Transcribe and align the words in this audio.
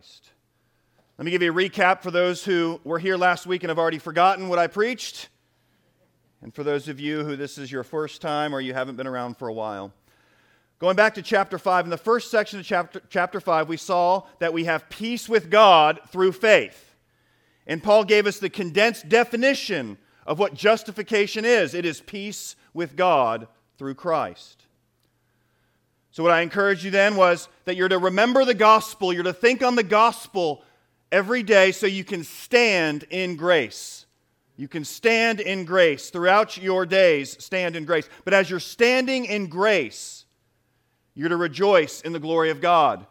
Christ. 0.00 0.30
Let 1.18 1.26
me 1.26 1.30
give 1.30 1.42
you 1.42 1.52
a 1.52 1.54
recap 1.54 2.02
for 2.02 2.10
those 2.10 2.42
who 2.42 2.80
were 2.84 2.98
here 2.98 3.18
last 3.18 3.44
week 3.44 3.62
and 3.62 3.68
have 3.68 3.78
already 3.78 3.98
forgotten 3.98 4.48
what 4.48 4.58
I 4.58 4.66
preached. 4.66 5.28
And 6.40 6.54
for 6.54 6.64
those 6.64 6.88
of 6.88 6.98
you 6.98 7.22
who 7.22 7.36
this 7.36 7.58
is 7.58 7.70
your 7.70 7.84
first 7.84 8.22
time 8.22 8.54
or 8.54 8.62
you 8.62 8.72
haven't 8.72 8.96
been 8.96 9.06
around 9.06 9.36
for 9.36 9.48
a 9.48 9.52
while. 9.52 9.92
Going 10.78 10.96
back 10.96 11.12
to 11.16 11.22
chapter 11.22 11.58
5, 11.58 11.84
in 11.84 11.90
the 11.90 11.98
first 11.98 12.30
section 12.30 12.60
of 12.60 12.64
chapter, 12.64 13.02
chapter 13.10 13.40
5, 13.40 13.68
we 13.68 13.76
saw 13.76 14.22
that 14.38 14.54
we 14.54 14.64
have 14.64 14.88
peace 14.88 15.28
with 15.28 15.50
God 15.50 16.00
through 16.08 16.32
faith. 16.32 16.94
And 17.66 17.82
Paul 17.82 18.04
gave 18.04 18.26
us 18.26 18.38
the 18.38 18.48
condensed 18.48 19.10
definition 19.10 19.98
of 20.26 20.38
what 20.38 20.54
justification 20.54 21.44
is 21.44 21.74
it 21.74 21.84
is 21.84 22.00
peace 22.00 22.56
with 22.72 22.96
God 22.96 23.48
through 23.76 23.96
Christ. 23.96 24.59
So, 26.12 26.22
what 26.22 26.32
I 26.32 26.40
encouraged 26.40 26.82
you 26.82 26.90
then 26.90 27.14
was 27.14 27.48
that 27.64 27.76
you're 27.76 27.88
to 27.88 27.98
remember 27.98 28.44
the 28.44 28.54
gospel, 28.54 29.12
you're 29.12 29.22
to 29.22 29.32
think 29.32 29.62
on 29.62 29.76
the 29.76 29.82
gospel 29.82 30.64
every 31.12 31.42
day 31.42 31.72
so 31.72 31.86
you 31.86 32.04
can 32.04 32.24
stand 32.24 33.04
in 33.10 33.36
grace. 33.36 34.06
You 34.56 34.68
can 34.68 34.84
stand 34.84 35.40
in 35.40 35.64
grace. 35.64 36.10
Throughout 36.10 36.58
your 36.58 36.84
days, 36.84 37.42
stand 37.42 37.76
in 37.76 37.84
grace. 37.84 38.08
But 38.24 38.34
as 38.34 38.50
you're 38.50 38.60
standing 38.60 39.24
in 39.24 39.46
grace, 39.46 40.26
you're 41.14 41.28
to 41.28 41.36
rejoice 41.36 42.02
in 42.02 42.12
the 42.12 42.20
glory 42.20 42.50
of 42.50 42.60
God. 42.60 43.06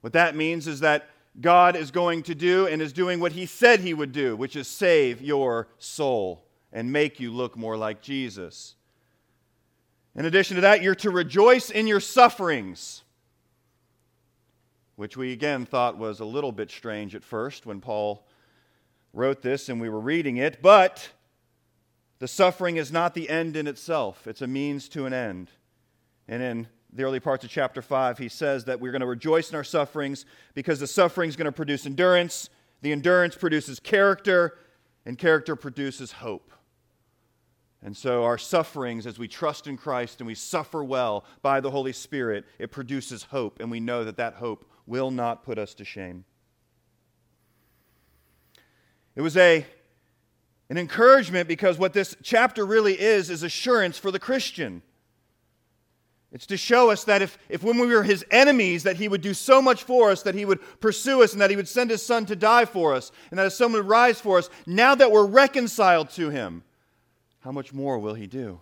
What 0.00 0.12
that 0.12 0.36
means 0.36 0.66
is 0.66 0.80
that 0.80 1.08
God 1.40 1.76
is 1.76 1.90
going 1.90 2.24
to 2.24 2.34
do 2.34 2.66
and 2.66 2.82
is 2.82 2.92
doing 2.92 3.20
what 3.20 3.32
He 3.32 3.46
said 3.46 3.80
He 3.80 3.94
would 3.94 4.12
do, 4.12 4.36
which 4.36 4.56
is 4.56 4.68
save 4.68 5.22
your 5.22 5.68
soul 5.78 6.44
and 6.72 6.92
make 6.92 7.20
you 7.20 7.32
look 7.32 7.56
more 7.56 7.76
like 7.76 8.02
Jesus. 8.02 8.74
In 10.16 10.24
addition 10.24 10.56
to 10.56 10.60
that, 10.62 10.82
you're 10.82 10.94
to 10.96 11.10
rejoice 11.10 11.70
in 11.70 11.86
your 11.86 12.00
sufferings 12.00 13.04
which 15.00 15.16
we 15.16 15.32
again 15.32 15.64
thought 15.64 15.96
was 15.96 16.20
a 16.20 16.24
little 16.26 16.52
bit 16.52 16.70
strange 16.70 17.14
at 17.14 17.24
first 17.24 17.64
when 17.64 17.80
Paul 17.80 18.26
wrote 19.14 19.40
this 19.40 19.70
and 19.70 19.80
we 19.80 19.88
were 19.88 19.98
reading 19.98 20.36
it, 20.36 20.60
but 20.60 21.08
the 22.18 22.28
suffering 22.28 22.76
is 22.76 22.92
not 22.92 23.14
the 23.14 23.30
end 23.30 23.56
in 23.56 23.66
itself, 23.66 24.26
it's 24.26 24.42
a 24.42 24.46
means 24.46 24.90
to 24.90 25.06
an 25.06 25.14
end. 25.14 25.48
And 26.28 26.42
in 26.42 26.68
the 26.92 27.04
early 27.04 27.18
parts 27.18 27.44
of 27.44 27.50
chapter 27.50 27.80
5, 27.80 28.18
he 28.18 28.28
says 28.28 28.66
that 28.66 28.78
we're 28.78 28.92
going 28.92 29.00
to 29.00 29.06
rejoice 29.06 29.48
in 29.48 29.56
our 29.56 29.64
sufferings 29.64 30.26
because 30.52 30.80
the 30.80 30.86
suffering 30.86 31.30
is 31.30 31.36
going 31.36 31.46
to 31.46 31.52
produce 31.52 31.86
endurance, 31.86 32.50
the 32.82 32.92
endurance 32.92 33.34
produces 33.34 33.80
character, 33.80 34.58
and 35.06 35.16
character 35.16 35.56
produces 35.56 36.12
hope. 36.12 36.52
And 37.82 37.96
so, 37.96 38.24
our 38.24 38.36
sufferings, 38.36 39.06
as 39.06 39.18
we 39.18 39.26
trust 39.26 39.66
in 39.66 39.78
Christ 39.78 40.20
and 40.20 40.26
we 40.26 40.34
suffer 40.34 40.84
well 40.84 41.24
by 41.40 41.60
the 41.60 41.70
Holy 41.70 41.94
Spirit, 41.94 42.44
it 42.58 42.70
produces 42.70 43.22
hope, 43.22 43.58
and 43.60 43.70
we 43.70 43.80
know 43.80 44.04
that 44.04 44.18
that 44.18 44.34
hope 44.34 44.70
will 44.86 45.10
not 45.10 45.44
put 45.44 45.58
us 45.58 45.72
to 45.74 45.84
shame. 45.84 46.24
It 49.16 49.22
was 49.22 49.36
a, 49.36 49.64
an 50.68 50.76
encouragement 50.76 51.48
because 51.48 51.78
what 51.78 51.94
this 51.94 52.14
chapter 52.22 52.66
really 52.66 53.00
is 53.00 53.30
is 53.30 53.42
assurance 53.42 53.96
for 53.96 54.10
the 54.10 54.18
Christian. 54.18 54.82
It's 56.32 56.46
to 56.46 56.56
show 56.56 56.90
us 56.90 57.04
that 57.04 57.22
if, 57.22 57.38
if 57.48 57.64
when 57.64 57.78
we 57.78 57.88
were 57.88 58.04
his 58.04 58.24
enemies, 58.30 58.84
that 58.84 58.96
he 58.96 59.08
would 59.08 59.20
do 59.20 59.34
so 59.34 59.60
much 59.60 59.82
for 59.82 60.10
us, 60.10 60.22
that 60.22 60.34
he 60.34 60.44
would 60.44 60.60
pursue 60.80 61.22
us, 61.22 61.32
and 61.32 61.40
that 61.40 61.50
he 61.50 61.56
would 61.56 61.66
send 61.66 61.90
his 61.90 62.04
son 62.04 62.24
to 62.26 62.36
die 62.36 62.66
for 62.66 62.94
us, 62.94 63.10
and 63.30 63.38
that 63.38 63.44
his 63.44 63.56
son 63.56 63.72
would 63.72 63.86
rise 63.86 64.20
for 64.20 64.38
us, 64.38 64.48
now 64.66 64.94
that 64.94 65.10
we're 65.10 65.26
reconciled 65.26 66.10
to 66.10 66.30
him, 66.30 66.62
how 67.40 67.52
much 67.52 67.72
more 67.72 67.98
will 67.98 68.14
he 68.14 68.26
do? 68.26 68.60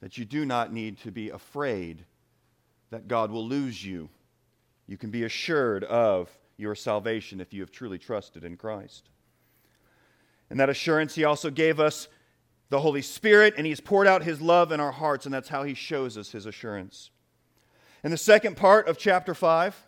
That 0.00 0.18
you 0.18 0.24
do 0.24 0.44
not 0.44 0.72
need 0.72 0.98
to 1.00 1.10
be 1.10 1.30
afraid 1.30 2.04
that 2.90 3.08
God 3.08 3.30
will 3.30 3.46
lose 3.46 3.84
you 3.84 4.08
you 4.86 4.96
can 4.96 5.10
be 5.10 5.24
assured 5.24 5.84
of 5.84 6.30
your 6.56 6.74
salvation 6.74 7.40
if 7.40 7.52
you 7.52 7.60
have 7.60 7.70
truly 7.70 7.98
trusted 7.98 8.44
in 8.44 8.56
Christ. 8.56 9.10
And 10.48 10.60
that 10.60 10.70
assurance, 10.70 11.14
He 11.14 11.24
also 11.24 11.50
gave 11.50 11.80
us 11.80 12.08
the 12.68 12.80
Holy 12.80 13.02
Spirit, 13.02 13.54
and 13.56 13.66
He's 13.66 13.80
poured 13.80 14.06
out 14.06 14.22
His 14.22 14.40
love 14.40 14.70
in 14.70 14.80
our 14.80 14.92
hearts, 14.92 15.26
and 15.26 15.34
that's 15.34 15.48
how 15.48 15.64
He 15.64 15.74
shows 15.74 16.16
us 16.16 16.30
His 16.30 16.46
assurance. 16.46 17.10
In 18.04 18.10
the 18.10 18.16
second 18.16 18.56
part 18.56 18.86
of 18.86 18.96
chapter 18.96 19.34
5, 19.34 19.86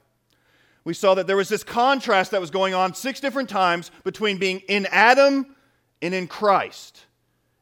we 0.85 0.95
saw 0.95 1.15
that 1.15 1.27
there 1.27 1.37
was 1.37 1.49
this 1.49 1.63
contrast 1.63 2.33
that 2.33 2.41
was 2.41 2.51
going 2.51 2.75
on 2.75 2.95
six 2.95 3.21
different 3.21 3.49
times 3.49 3.91
between 4.03 4.39
being 4.39 4.61
in 4.69 4.87
Adam 4.91 5.55
and 6.03 6.15
in 6.15 6.27
Christ. 6.27 7.05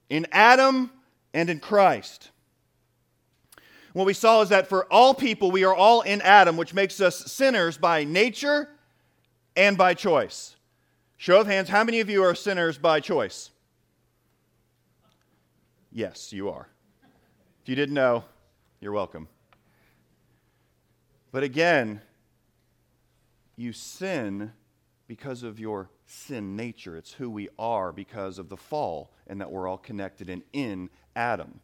In 0.09 0.27
Adam 0.33 0.91
and 1.35 1.51
in 1.51 1.61
Christ. 1.61 2.31
What 3.93 4.07
we 4.07 4.13
saw 4.13 4.43
is 4.43 4.51
that 4.51 4.69
for 4.69 4.85
all 4.93 5.15
people, 5.15 5.51
we 5.51 5.65
are 5.65 5.75
all 5.75 6.03
in 6.03 6.21
Adam, 6.21 6.57
which 6.57 6.75
makes 6.75 7.01
us 7.01 7.33
sinners 7.33 7.79
by 7.79 8.05
nature 8.05 8.69
and 9.57 9.79
by 9.79 9.95
choice. 9.95 10.57
Show 11.17 11.41
of 11.41 11.47
hands, 11.47 11.71
how 11.71 11.83
many 11.83 12.01
of 12.01 12.11
you 12.11 12.23
are 12.23 12.35
sinners 12.35 12.77
by 12.77 13.01
choice? 13.01 13.51
Yes, 15.91 16.31
you 16.31 16.51
are. 16.51 16.69
If 17.63 17.71
you 17.71 17.75
didn't 17.75 17.95
know, 17.95 18.25
you're 18.81 18.93
welcome. 18.93 19.29
But 21.33 21.43
again, 21.43 22.03
you 23.57 23.73
sin 23.73 24.53
because 25.09 25.43
of 25.43 25.59
your 25.59 25.89
sin 26.07 26.57
nature. 26.57 26.97
It's 26.97 27.13
who 27.13 27.29
we 27.29 27.49
are 27.59 27.93
because 27.93 28.39
of 28.39 28.49
the 28.49 28.57
fall, 28.57 29.13
and 29.27 29.41
that 29.41 29.51
we're 29.51 29.69
all 29.69 29.79
connected 29.79 30.31
and 30.31 30.43
in 30.53 30.89
Adam. 31.15 31.61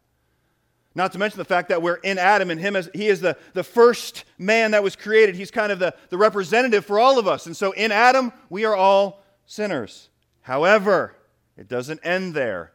Not 0.95 1.11
to 1.13 1.17
mention 1.17 1.39
the 1.39 1.45
fact 1.45 1.69
that 1.69 1.81
we're 1.81 1.95
in 1.95 2.19
Adam 2.19 2.51
and 2.51 2.59
him 2.59 2.75
as 2.75 2.89
he 2.93 3.07
is 3.07 3.19
the, 3.19 3.35
the 3.53 3.63
first 3.63 4.25
man 4.37 4.71
that 4.71 4.83
was 4.83 4.95
created. 4.95 5.35
He's 5.35 5.49
kind 5.49 5.71
of 5.71 5.79
the, 5.79 5.95
the 6.09 6.17
representative 6.17 6.85
for 6.85 6.99
all 6.99 7.17
of 7.17 7.27
us. 7.27 7.47
And 7.47 7.57
so 7.57 7.71
in 7.71 7.91
Adam, 7.91 8.31
we 8.49 8.63
are 8.65 8.75
all 8.75 9.23
sinners. 9.47 10.09
However, 10.41 11.15
it 11.57 11.67
doesn't 11.67 12.01
end 12.03 12.35
there. 12.35 12.73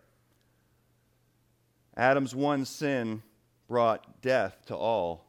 Adam's 1.96 2.34
one 2.34 2.64
sin 2.64 3.22
brought 3.68 4.20
death 4.20 4.56
to 4.66 4.76
all. 4.76 5.26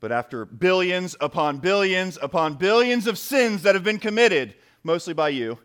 But 0.00 0.12
after 0.12 0.44
billions 0.44 1.16
upon 1.18 1.58
billions 1.58 2.18
upon 2.20 2.54
billions 2.54 3.06
of 3.06 3.16
sins 3.16 3.62
that 3.62 3.74
have 3.74 3.84
been 3.84 3.98
committed, 3.98 4.54
mostly 4.84 5.14
by 5.14 5.30
you, 5.30 5.58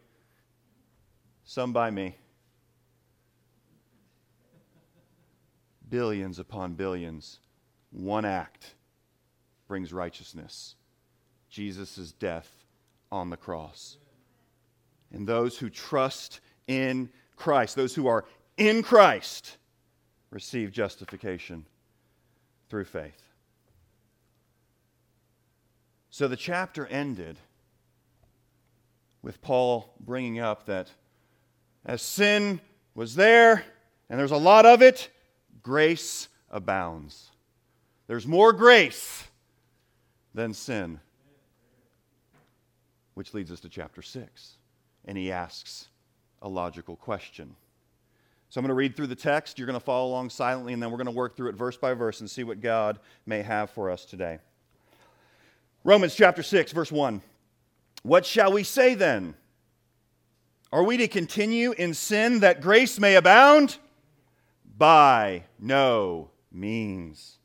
some 1.43 1.73
by 1.73 1.91
me, 1.91 2.15
billions 5.89 6.39
upon 6.39 6.73
billions, 6.73 7.39
one 7.91 8.25
act 8.25 8.75
brings 9.67 9.91
righteousness 9.91 10.75
Jesus' 11.49 12.13
death 12.13 12.49
on 13.11 13.29
the 13.29 13.37
cross. 13.37 13.97
And 15.11 15.27
those 15.27 15.57
who 15.57 15.69
trust 15.69 16.39
in 16.67 17.09
Christ, 17.35 17.75
those 17.75 17.95
who 17.95 18.07
are 18.07 18.25
in 18.57 18.83
Christ, 18.83 19.57
receive 20.29 20.71
justification 20.71 21.65
through 22.69 22.85
faith. 22.85 23.23
So 26.11 26.27
the 26.27 26.35
chapter 26.35 26.85
ended 26.85 27.39
with 29.21 29.41
Paul 29.41 29.93
bringing 29.99 30.39
up 30.39 30.65
that 30.65 30.89
as 31.85 32.01
sin 32.01 32.61
was 32.95 33.15
there, 33.15 33.63
and 34.09 34.19
there's 34.19 34.31
a 34.31 34.37
lot 34.37 34.65
of 34.65 34.81
it, 34.81 35.09
grace 35.61 36.27
abounds. 36.49 37.31
There's 38.07 38.27
more 38.27 38.53
grace 38.53 39.23
than 40.33 40.53
sin. 40.53 40.99
Which 43.13 43.33
leads 43.33 43.51
us 43.51 43.59
to 43.61 43.69
chapter 43.69 44.01
6. 44.01 44.57
And 45.05 45.17
he 45.17 45.31
asks 45.31 45.87
a 46.41 46.49
logical 46.49 46.95
question. 46.95 47.55
So 48.49 48.59
I'm 48.59 48.63
going 48.63 48.69
to 48.69 48.75
read 48.75 48.95
through 48.95 49.07
the 49.07 49.15
text. 49.15 49.59
You're 49.59 49.67
going 49.67 49.79
to 49.79 49.85
follow 49.85 50.09
along 50.09 50.31
silently, 50.31 50.73
and 50.73 50.81
then 50.81 50.89
we're 50.89 50.97
going 50.97 51.05
to 51.05 51.11
work 51.11 51.35
through 51.35 51.49
it 51.49 51.55
verse 51.55 51.77
by 51.77 51.93
verse 51.93 52.19
and 52.19 52.29
see 52.29 52.43
what 52.43 52.61
God 52.61 52.99
may 53.25 53.41
have 53.41 53.69
for 53.69 53.91
us 53.91 54.05
today. 54.05 54.39
Romans 55.83 56.15
chapter 56.15 56.41
6, 56.41 56.71
verse 56.71 56.91
1. 56.91 57.21
What 58.03 58.25
shall 58.25 58.51
we 58.51 58.63
say 58.63 58.95
then? 58.95 59.35
Are 60.71 60.83
we 60.83 60.97
to 60.97 61.07
continue 61.07 61.71
in 61.71 61.93
sin 61.93 62.41
that 62.41 62.61
grace 62.61 62.99
may 62.99 63.15
abound? 63.15 63.77
By 64.77 65.43
no 65.59 66.29
means. 66.51 67.37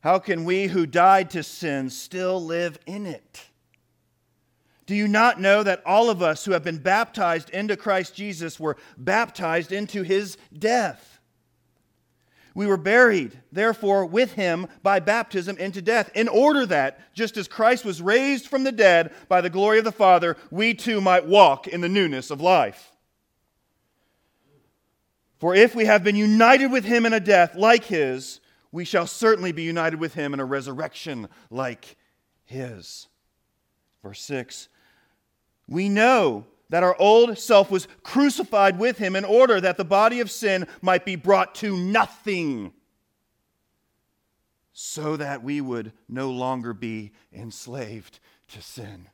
How 0.00 0.18
can 0.18 0.44
we 0.44 0.66
who 0.66 0.86
died 0.86 1.30
to 1.30 1.42
sin 1.42 1.90
still 1.90 2.42
live 2.42 2.78
in 2.86 3.06
it? 3.06 3.42
Do 4.86 4.94
you 4.94 5.08
not 5.08 5.40
know 5.40 5.62
that 5.62 5.82
all 5.86 6.10
of 6.10 6.22
us 6.22 6.44
who 6.44 6.52
have 6.52 6.64
been 6.64 6.78
baptized 6.78 7.48
into 7.50 7.76
Christ 7.76 8.14
Jesus 8.14 8.60
were 8.60 8.76
baptized 8.98 9.72
into 9.72 10.02
his 10.02 10.36
death? 10.58 11.13
We 12.54 12.66
were 12.66 12.76
buried, 12.76 13.40
therefore, 13.50 14.06
with 14.06 14.34
him 14.34 14.68
by 14.82 15.00
baptism 15.00 15.58
into 15.58 15.82
death, 15.82 16.10
in 16.14 16.28
order 16.28 16.64
that, 16.66 17.12
just 17.12 17.36
as 17.36 17.48
Christ 17.48 17.84
was 17.84 18.00
raised 18.00 18.46
from 18.46 18.62
the 18.62 18.72
dead 18.72 19.12
by 19.28 19.40
the 19.40 19.50
glory 19.50 19.78
of 19.78 19.84
the 19.84 19.90
Father, 19.92 20.36
we 20.52 20.72
too 20.72 21.00
might 21.00 21.26
walk 21.26 21.66
in 21.66 21.80
the 21.80 21.88
newness 21.88 22.30
of 22.30 22.40
life. 22.40 22.92
For 25.40 25.54
if 25.54 25.74
we 25.74 25.84
have 25.86 26.04
been 26.04 26.16
united 26.16 26.68
with 26.68 26.84
him 26.84 27.04
in 27.04 27.12
a 27.12 27.20
death 27.20 27.56
like 27.56 27.84
his, 27.84 28.40
we 28.70 28.84
shall 28.84 29.06
certainly 29.06 29.52
be 29.52 29.62
united 29.62 29.98
with 29.98 30.14
him 30.14 30.32
in 30.32 30.40
a 30.40 30.44
resurrection 30.44 31.28
like 31.50 31.96
his. 32.44 33.08
Verse 34.02 34.20
6 34.22 34.68
We 35.68 35.88
know 35.88 36.46
that 36.70 36.82
our 36.82 36.96
old 36.98 37.38
self 37.38 37.70
was 37.70 37.88
crucified 38.02 38.78
with 38.78 38.98
him 38.98 39.14
in 39.14 39.24
order 39.24 39.60
that 39.60 39.76
the 39.76 39.84
body 39.84 40.20
of 40.20 40.30
sin 40.30 40.66
might 40.80 41.04
be 41.04 41.16
brought 41.16 41.54
to 41.56 41.76
nothing, 41.76 42.72
so 44.72 45.16
that 45.16 45.42
we 45.42 45.60
would 45.60 45.92
no 46.08 46.30
longer 46.30 46.72
be 46.72 47.12
enslaved 47.32 48.18
to 48.48 48.60
sin. 48.60 49.08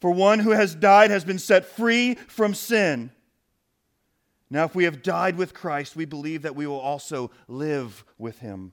For 0.00 0.10
one 0.10 0.38
who 0.38 0.50
has 0.50 0.74
died 0.74 1.10
has 1.10 1.24
been 1.24 1.38
set 1.38 1.66
free 1.66 2.14
from 2.14 2.54
sin. 2.54 3.10
Now, 4.48 4.64
if 4.64 4.74
we 4.74 4.84
have 4.84 5.02
died 5.02 5.36
with 5.36 5.52
Christ, 5.52 5.94
we 5.94 6.06
believe 6.06 6.42
that 6.42 6.56
we 6.56 6.66
will 6.66 6.80
also 6.80 7.30
live 7.48 8.04
with 8.16 8.38
him. 8.38 8.72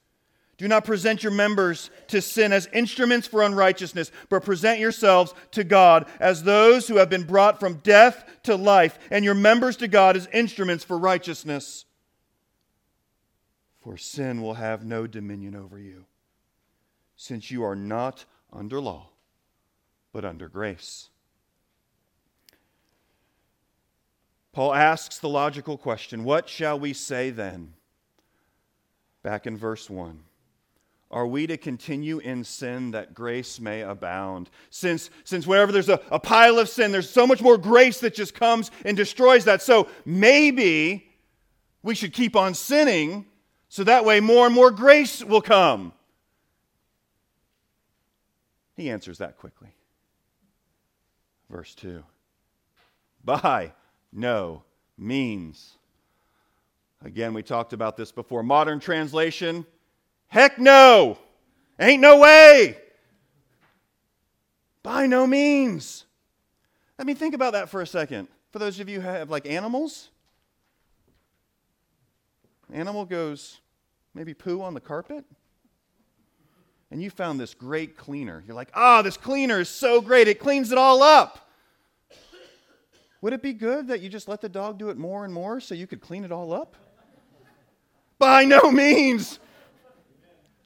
Do 0.61 0.67
not 0.67 0.85
present 0.85 1.23
your 1.23 1.31
members 1.31 1.89
to 2.09 2.21
sin 2.21 2.53
as 2.53 2.69
instruments 2.71 3.25
for 3.25 3.41
unrighteousness, 3.41 4.11
but 4.29 4.45
present 4.45 4.79
yourselves 4.79 5.33
to 5.53 5.63
God 5.63 6.07
as 6.19 6.43
those 6.43 6.87
who 6.87 6.97
have 6.97 7.09
been 7.09 7.23
brought 7.23 7.59
from 7.59 7.77
death 7.77 8.23
to 8.43 8.55
life, 8.55 8.99
and 9.09 9.25
your 9.25 9.33
members 9.33 9.75
to 9.77 9.87
God 9.87 10.15
as 10.15 10.27
instruments 10.31 10.83
for 10.83 10.99
righteousness. 10.99 11.85
For 13.79 13.97
sin 13.97 14.43
will 14.43 14.53
have 14.53 14.85
no 14.85 15.07
dominion 15.07 15.55
over 15.55 15.79
you, 15.79 16.05
since 17.15 17.49
you 17.49 17.63
are 17.63 17.75
not 17.75 18.25
under 18.53 18.79
law, 18.79 19.09
but 20.13 20.23
under 20.23 20.47
grace. 20.47 21.09
Paul 24.53 24.75
asks 24.75 25.17
the 25.17 25.27
logical 25.27 25.79
question 25.79 26.23
What 26.23 26.47
shall 26.47 26.79
we 26.79 26.93
say 26.93 27.31
then? 27.31 27.73
Back 29.23 29.47
in 29.47 29.57
verse 29.57 29.89
1. 29.89 30.25
Are 31.11 31.27
we 31.27 31.45
to 31.47 31.57
continue 31.57 32.19
in 32.19 32.45
sin 32.45 32.91
that 32.91 33.13
grace 33.13 33.59
may 33.59 33.81
abound? 33.81 34.49
Since, 34.69 35.09
since 35.25 35.45
whenever 35.45 35.73
there's 35.73 35.89
a, 35.89 35.99
a 36.09 36.19
pile 36.19 36.57
of 36.57 36.69
sin, 36.69 36.93
there's 36.93 37.09
so 37.09 37.27
much 37.27 37.41
more 37.41 37.57
grace 37.57 37.99
that 37.99 38.15
just 38.15 38.33
comes 38.33 38.71
and 38.85 38.95
destroys 38.95 39.43
that. 39.45 39.61
So 39.61 39.89
maybe 40.05 41.11
we 41.83 41.95
should 41.95 42.13
keep 42.13 42.35
on 42.37 42.53
sinning 42.53 43.25
so 43.67 43.83
that 43.83 44.05
way 44.05 44.21
more 44.21 44.45
and 44.45 44.55
more 44.55 44.71
grace 44.71 45.21
will 45.23 45.41
come. 45.41 45.91
He 48.77 48.89
answers 48.89 49.17
that 49.17 49.37
quickly. 49.37 49.69
Verse 51.49 51.75
2 51.75 52.03
By 53.23 53.73
no 54.13 54.63
means. 54.97 55.77
Again, 57.03 57.33
we 57.33 57.43
talked 57.43 57.73
about 57.73 57.97
this 57.97 58.13
before. 58.13 58.43
Modern 58.43 58.79
translation 58.79 59.65
Heck 60.31 60.57
no. 60.57 61.17
Ain't 61.77 62.01
no 62.01 62.19
way. 62.19 62.77
By 64.81 65.05
no 65.05 65.27
means. 65.27 66.05
Let 66.97 67.05
me 67.05 67.13
think 67.13 67.35
about 67.35 67.51
that 67.51 67.67
for 67.67 67.81
a 67.81 67.85
second. 67.85 68.29
For 68.51 68.59
those 68.59 68.79
of 68.79 68.87
you 68.87 69.01
who 69.01 69.07
have 69.07 69.29
like 69.29 69.45
animals, 69.45 70.09
animal 72.71 73.03
goes 73.03 73.59
maybe 74.13 74.33
poo 74.33 74.61
on 74.61 74.73
the 74.73 74.79
carpet, 74.79 75.25
and 76.91 77.03
you 77.03 77.09
found 77.09 77.37
this 77.37 77.53
great 77.53 77.97
cleaner. 77.97 78.41
You're 78.47 78.55
like, 78.55 78.71
ah, 78.73 78.99
oh, 78.99 79.01
this 79.01 79.17
cleaner 79.17 79.59
is 79.59 79.67
so 79.67 79.99
great. 79.99 80.29
It 80.29 80.39
cleans 80.39 80.71
it 80.71 80.77
all 80.77 81.03
up. 81.03 81.49
Would 83.19 83.33
it 83.33 83.41
be 83.41 83.51
good 83.51 83.89
that 83.89 83.99
you 83.99 84.07
just 84.07 84.29
let 84.29 84.39
the 84.39 84.49
dog 84.49 84.79
do 84.79 84.89
it 84.91 84.97
more 84.97 85.25
and 85.25 85.33
more 85.33 85.59
so 85.59 85.75
you 85.75 85.87
could 85.87 85.99
clean 85.99 86.23
it 86.23 86.31
all 86.31 86.53
up? 86.53 86.77
By 88.17 88.45
no 88.45 88.71
means. 88.71 89.37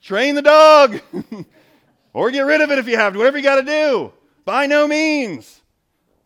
Train 0.05 0.35
the 0.35 0.43
dog. 0.43 1.01
or 2.13 2.29
get 2.29 2.41
rid 2.41 2.61
of 2.61 2.69
it 2.69 2.77
if 2.77 2.87
you 2.87 2.95
have 2.95 3.13
to, 3.13 3.19
whatever 3.19 3.37
you 3.37 3.43
got 3.43 3.55
to 3.55 3.63
do. 3.63 4.13
By 4.45 4.67
no 4.67 4.87
means. 4.87 5.61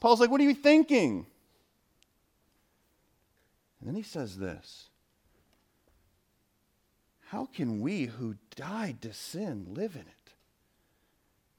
Paul's 0.02 0.20
like, 0.20 0.30
What 0.30 0.42
are 0.42 0.44
you 0.44 0.54
thinking? 0.54 1.26
And 3.80 3.88
then 3.88 3.96
he 3.96 4.04
says 4.04 4.38
this 4.38 4.90
How 7.28 7.46
can 7.46 7.80
we 7.80 8.04
who 8.04 8.36
died 8.58 9.02
to 9.04 9.14
sin 9.14 9.68
live 9.70 9.96
in 9.96 10.02
it? 10.02 10.34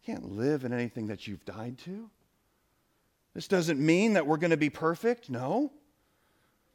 You 0.02 0.14
can't 0.14 0.32
live 0.32 0.67
in 0.67 0.75
anything 0.75 1.06
that 1.06 1.26
you've 1.26 1.46
died 1.46 1.78
to. 1.87 2.11
This 3.32 3.49
doesn't 3.49 3.81
mean 3.81 4.12
that 4.12 4.26
we're 4.26 4.37
going 4.37 4.50
to 4.50 4.58
be 4.58 4.69
perfect, 4.69 5.31
no. 5.31 5.72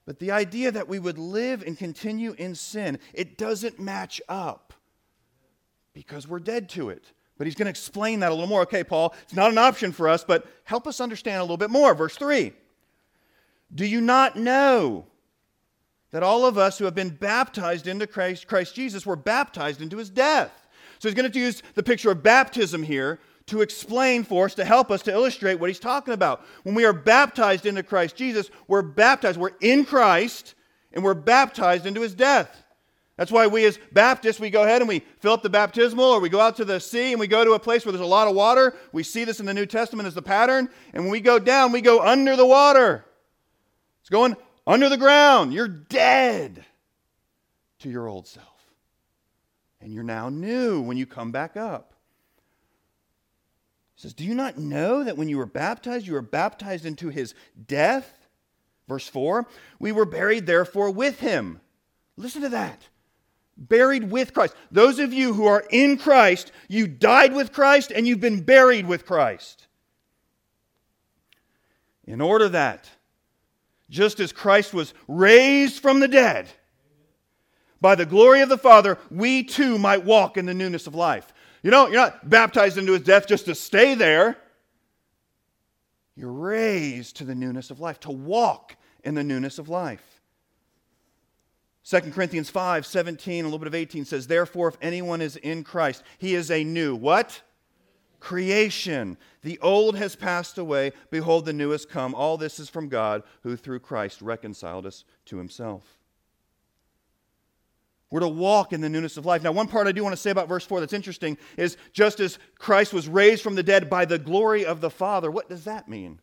But 0.07 0.17
the 0.17 0.31
idea 0.31 0.71
that 0.71 0.87
we 0.87 0.97
would 0.97 1.19
live 1.19 1.61
and 1.61 1.77
continue 1.77 2.33
in 2.33 2.55
sin, 2.55 2.97
it 3.13 3.37
doesn't 3.37 3.79
match 3.79 4.19
up 4.27 4.73
because 5.95 6.27
we're 6.27 6.39
dead 6.39 6.69
to 6.69 6.89
it. 6.89 7.11
But 7.37 7.47
he's 7.47 7.55
going 7.55 7.65
to 7.65 7.71
explain 7.71 8.19
that 8.19 8.31
a 8.31 8.35
little 8.35 8.47
more. 8.47 8.61
Okay, 8.61 8.83
Paul, 8.83 9.15
it's 9.23 9.33
not 9.33 9.49
an 9.49 9.57
option 9.57 9.91
for 9.91 10.07
us, 10.07 10.23
but 10.23 10.45
help 10.63 10.85
us 10.85 11.01
understand 11.01 11.39
a 11.39 11.43
little 11.43 11.57
bit 11.57 11.71
more. 11.71 11.95
Verse 11.95 12.15
3 12.15 12.53
Do 13.73 13.85
you 13.85 13.99
not 14.01 14.35
know 14.35 15.07
that 16.11 16.21
all 16.21 16.45
of 16.45 16.57
us 16.57 16.77
who 16.77 16.85
have 16.85 16.93
been 16.93 17.09
baptized 17.09 17.87
into 17.87 18.05
Christ, 18.05 18.45
Christ 18.45 18.75
Jesus 18.75 19.05
were 19.05 19.15
baptized 19.15 19.81
into 19.81 19.97
his 19.97 20.11
death? 20.11 20.51
So 20.99 21.09
he's 21.09 21.15
going 21.15 21.31
to 21.31 21.39
use 21.39 21.63
the 21.73 21.83
picture 21.83 22.11
of 22.11 22.21
baptism 22.21 22.83
here 22.83 23.19
to 23.47 23.61
explain 23.61 24.23
for 24.23 24.45
us, 24.45 24.55
to 24.55 24.65
help 24.65 24.89
us 24.91 25.01
to 25.03 25.11
illustrate 25.11 25.55
what 25.55 25.69
he's 25.69 25.79
talking 25.79 26.13
about. 26.13 26.45
When 26.63 26.73
we 26.73 26.85
are 26.85 26.93
baptized 26.93 27.65
into 27.65 27.83
Christ 27.83 28.15
Jesus, 28.15 28.49
we're 28.67 28.81
baptized, 28.81 29.37
we're 29.37 29.51
in 29.61 29.85
Christ, 29.85 30.55
and 30.93 31.03
we're 31.03 31.13
baptized 31.13 31.85
into 31.85 32.01
his 32.01 32.15
death. 32.15 32.64
That's 33.17 33.31
why 33.31 33.47
we 33.47 33.63
as 33.65 33.79
Baptists, 33.93 34.41
we 34.41 34.49
go 34.49 34.63
ahead 34.63 34.81
and 34.81 34.89
we 34.89 34.99
fill 35.19 35.31
up 35.31 35.41
the 35.41 35.49
baptismal, 35.49 36.03
or 36.03 36.19
we 36.19 36.27
go 36.27 36.41
out 36.41 36.57
to 36.57 36.65
the 36.65 36.79
sea 36.79 37.11
and 37.11 37.19
we 37.19 37.27
go 37.27 37.45
to 37.45 37.53
a 37.53 37.59
place 37.59 37.85
where 37.85 37.93
there's 37.93 38.01
a 38.01 38.05
lot 38.05 38.27
of 38.27 38.35
water. 38.35 38.75
We 38.91 39.03
see 39.03 39.23
this 39.23 39.39
in 39.39 39.45
the 39.45 39.53
New 39.53 39.65
Testament 39.65 40.07
as 40.07 40.13
the 40.13 40.21
pattern. 40.21 40.69
And 40.93 41.03
when 41.03 41.11
we 41.11 41.21
go 41.21 41.39
down, 41.39 41.71
we 41.71 41.81
go 41.81 42.01
under 42.01 42.35
the 42.35 42.45
water. 42.45 43.05
It's 44.01 44.09
going 44.09 44.35
under 44.67 44.89
the 44.89 44.97
ground. 44.97 45.53
You're 45.53 45.69
dead 45.69 46.65
to 47.79 47.89
your 47.89 48.07
old 48.07 48.27
self. 48.27 48.47
And 49.79 49.93
you're 49.93 50.03
now 50.03 50.29
new 50.29 50.81
when 50.81 50.97
you 50.97 51.05
come 51.05 51.31
back 51.31 51.55
up. 51.55 51.93
He 53.95 54.01
says, 54.01 54.13
Do 54.13 54.25
you 54.25 54.35
not 54.35 54.57
know 54.57 55.05
that 55.05 55.15
when 55.15 55.29
you 55.29 55.37
were 55.37 55.45
baptized, 55.45 56.05
you 56.05 56.13
were 56.13 56.21
baptized 56.21 56.85
into 56.85 57.07
his 57.07 57.33
death? 57.65 58.27
Verse 58.89 59.07
4 59.07 59.47
We 59.79 59.93
were 59.93 60.05
buried, 60.05 60.47
therefore, 60.47 60.91
with 60.91 61.21
him. 61.21 61.61
Listen 62.17 62.41
to 62.41 62.49
that 62.49 62.89
buried 63.57 64.11
with 64.11 64.33
Christ. 64.33 64.55
Those 64.71 64.99
of 64.99 65.13
you 65.13 65.33
who 65.33 65.45
are 65.45 65.63
in 65.69 65.97
Christ, 65.97 66.51
you 66.67 66.87
died 66.87 67.33
with 67.33 67.53
Christ 67.53 67.91
and 67.91 68.07
you've 68.07 68.19
been 68.19 68.41
buried 68.41 68.85
with 68.85 69.05
Christ. 69.05 69.67
In 72.05 72.21
order 72.21 72.49
that, 72.49 72.89
just 73.89 74.19
as 74.19 74.31
Christ 74.31 74.73
was 74.73 74.93
raised 75.07 75.81
from 75.81 75.99
the 75.99 76.07
dead, 76.07 76.47
by 77.81 77.95
the 77.95 78.05
glory 78.05 78.41
of 78.41 78.49
the 78.49 78.57
Father, 78.57 78.97
we 79.11 79.43
too 79.43 79.77
might 79.77 80.05
walk 80.05 80.37
in 80.37 80.45
the 80.45 80.53
newness 80.53 80.87
of 80.87 80.95
life. 80.95 81.33
You 81.61 81.71
know, 81.71 81.87
you're 81.87 81.97
not 81.97 82.29
baptized 82.29 82.77
into 82.77 82.93
his 82.93 83.01
death 83.01 83.27
just 83.27 83.45
to 83.45 83.55
stay 83.55 83.95
there. 83.95 84.37
You're 86.15 86.31
raised 86.31 87.17
to 87.17 87.25
the 87.25 87.35
newness 87.35 87.71
of 87.71 87.79
life, 87.79 87.99
to 88.01 88.11
walk 88.11 88.75
in 89.03 89.15
the 89.15 89.23
newness 89.23 89.59
of 89.59 89.69
life. 89.69 90.14
2 91.87 92.01
Corinthians 92.11 92.49
5, 92.49 92.83
17, 92.83 93.45
a 93.45 93.47
little 93.47 93.59
bit 93.59 93.67
of 93.67 93.75
18 93.75 94.05
says, 94.05 94.25
Therefore, 94.25 94.69
if 94.69 94.77
anyone 94.81 95.21
is 95.21 95.35
in 95.37 95.63
Christ, 95.63 96.03
he 96.17 96.33
is 96.33 96.49
a 96.49 96.63
new 96.63 96.95
what? 96.95 97.41
Creation. 98.19 99.17
The 99.43 99.59
old 99.59 99.95
has 99.95 100.15
passed 100.15 100.57
away. 100.57 100.93
Behold, 101.11 101.45
the 101.45 101.53
new 101.53 101.69
has 101.69 101.85
come. 101.85 102.15
All 102.15 102.37
this 102.37 102.59
is 102.59 102.69
from 102.69 102.89
God, 102.89 103.21
who 103.43 103.55
through 103.55 103.81
Christ 103.81 104.23
reconciled 104.23 104.87
us 104.87 105.03
to 105.25 105.37
himself. 105.37 105.83
We're 108.09 108.21
to 108.21 108.27
walk 108.27 108.73
in 108.73 108.81
the 108.81 108.89
newness 108.89 109.17
of 109.17 109.27
life. 109.27 109.43
Now, 109.43 109.51
one 109.51 109.67
part 109.67 109.85
I 109.85 109.91
do 109.91 110.03
want 110.03 110.13
to 110.13 110.21
say 110.21 110.31
about 110.31 110.47
verse 110.47 110.65
4 110.65 110.79
that's 110.79 110.93
interesting 110.93 111.37
is 111.55 111.77
just 111.93 112.19
as 112.19 112.39
Christ 112.57 112.93
was 112.93 113.07
raised 113.07 113.43
from 113.43 113.53
the 113.53 113.63
dead 113.63 113.91
by 113.91 114.05
the 114.05 114.17
glory 114.17 114.65
of 114.65 114.81
the 114.81 114.89
Father, 114.89 115.29
what 115.29 115.49
does 115.49 115.65
that 115.65 115.87
mean? 115.87 116.19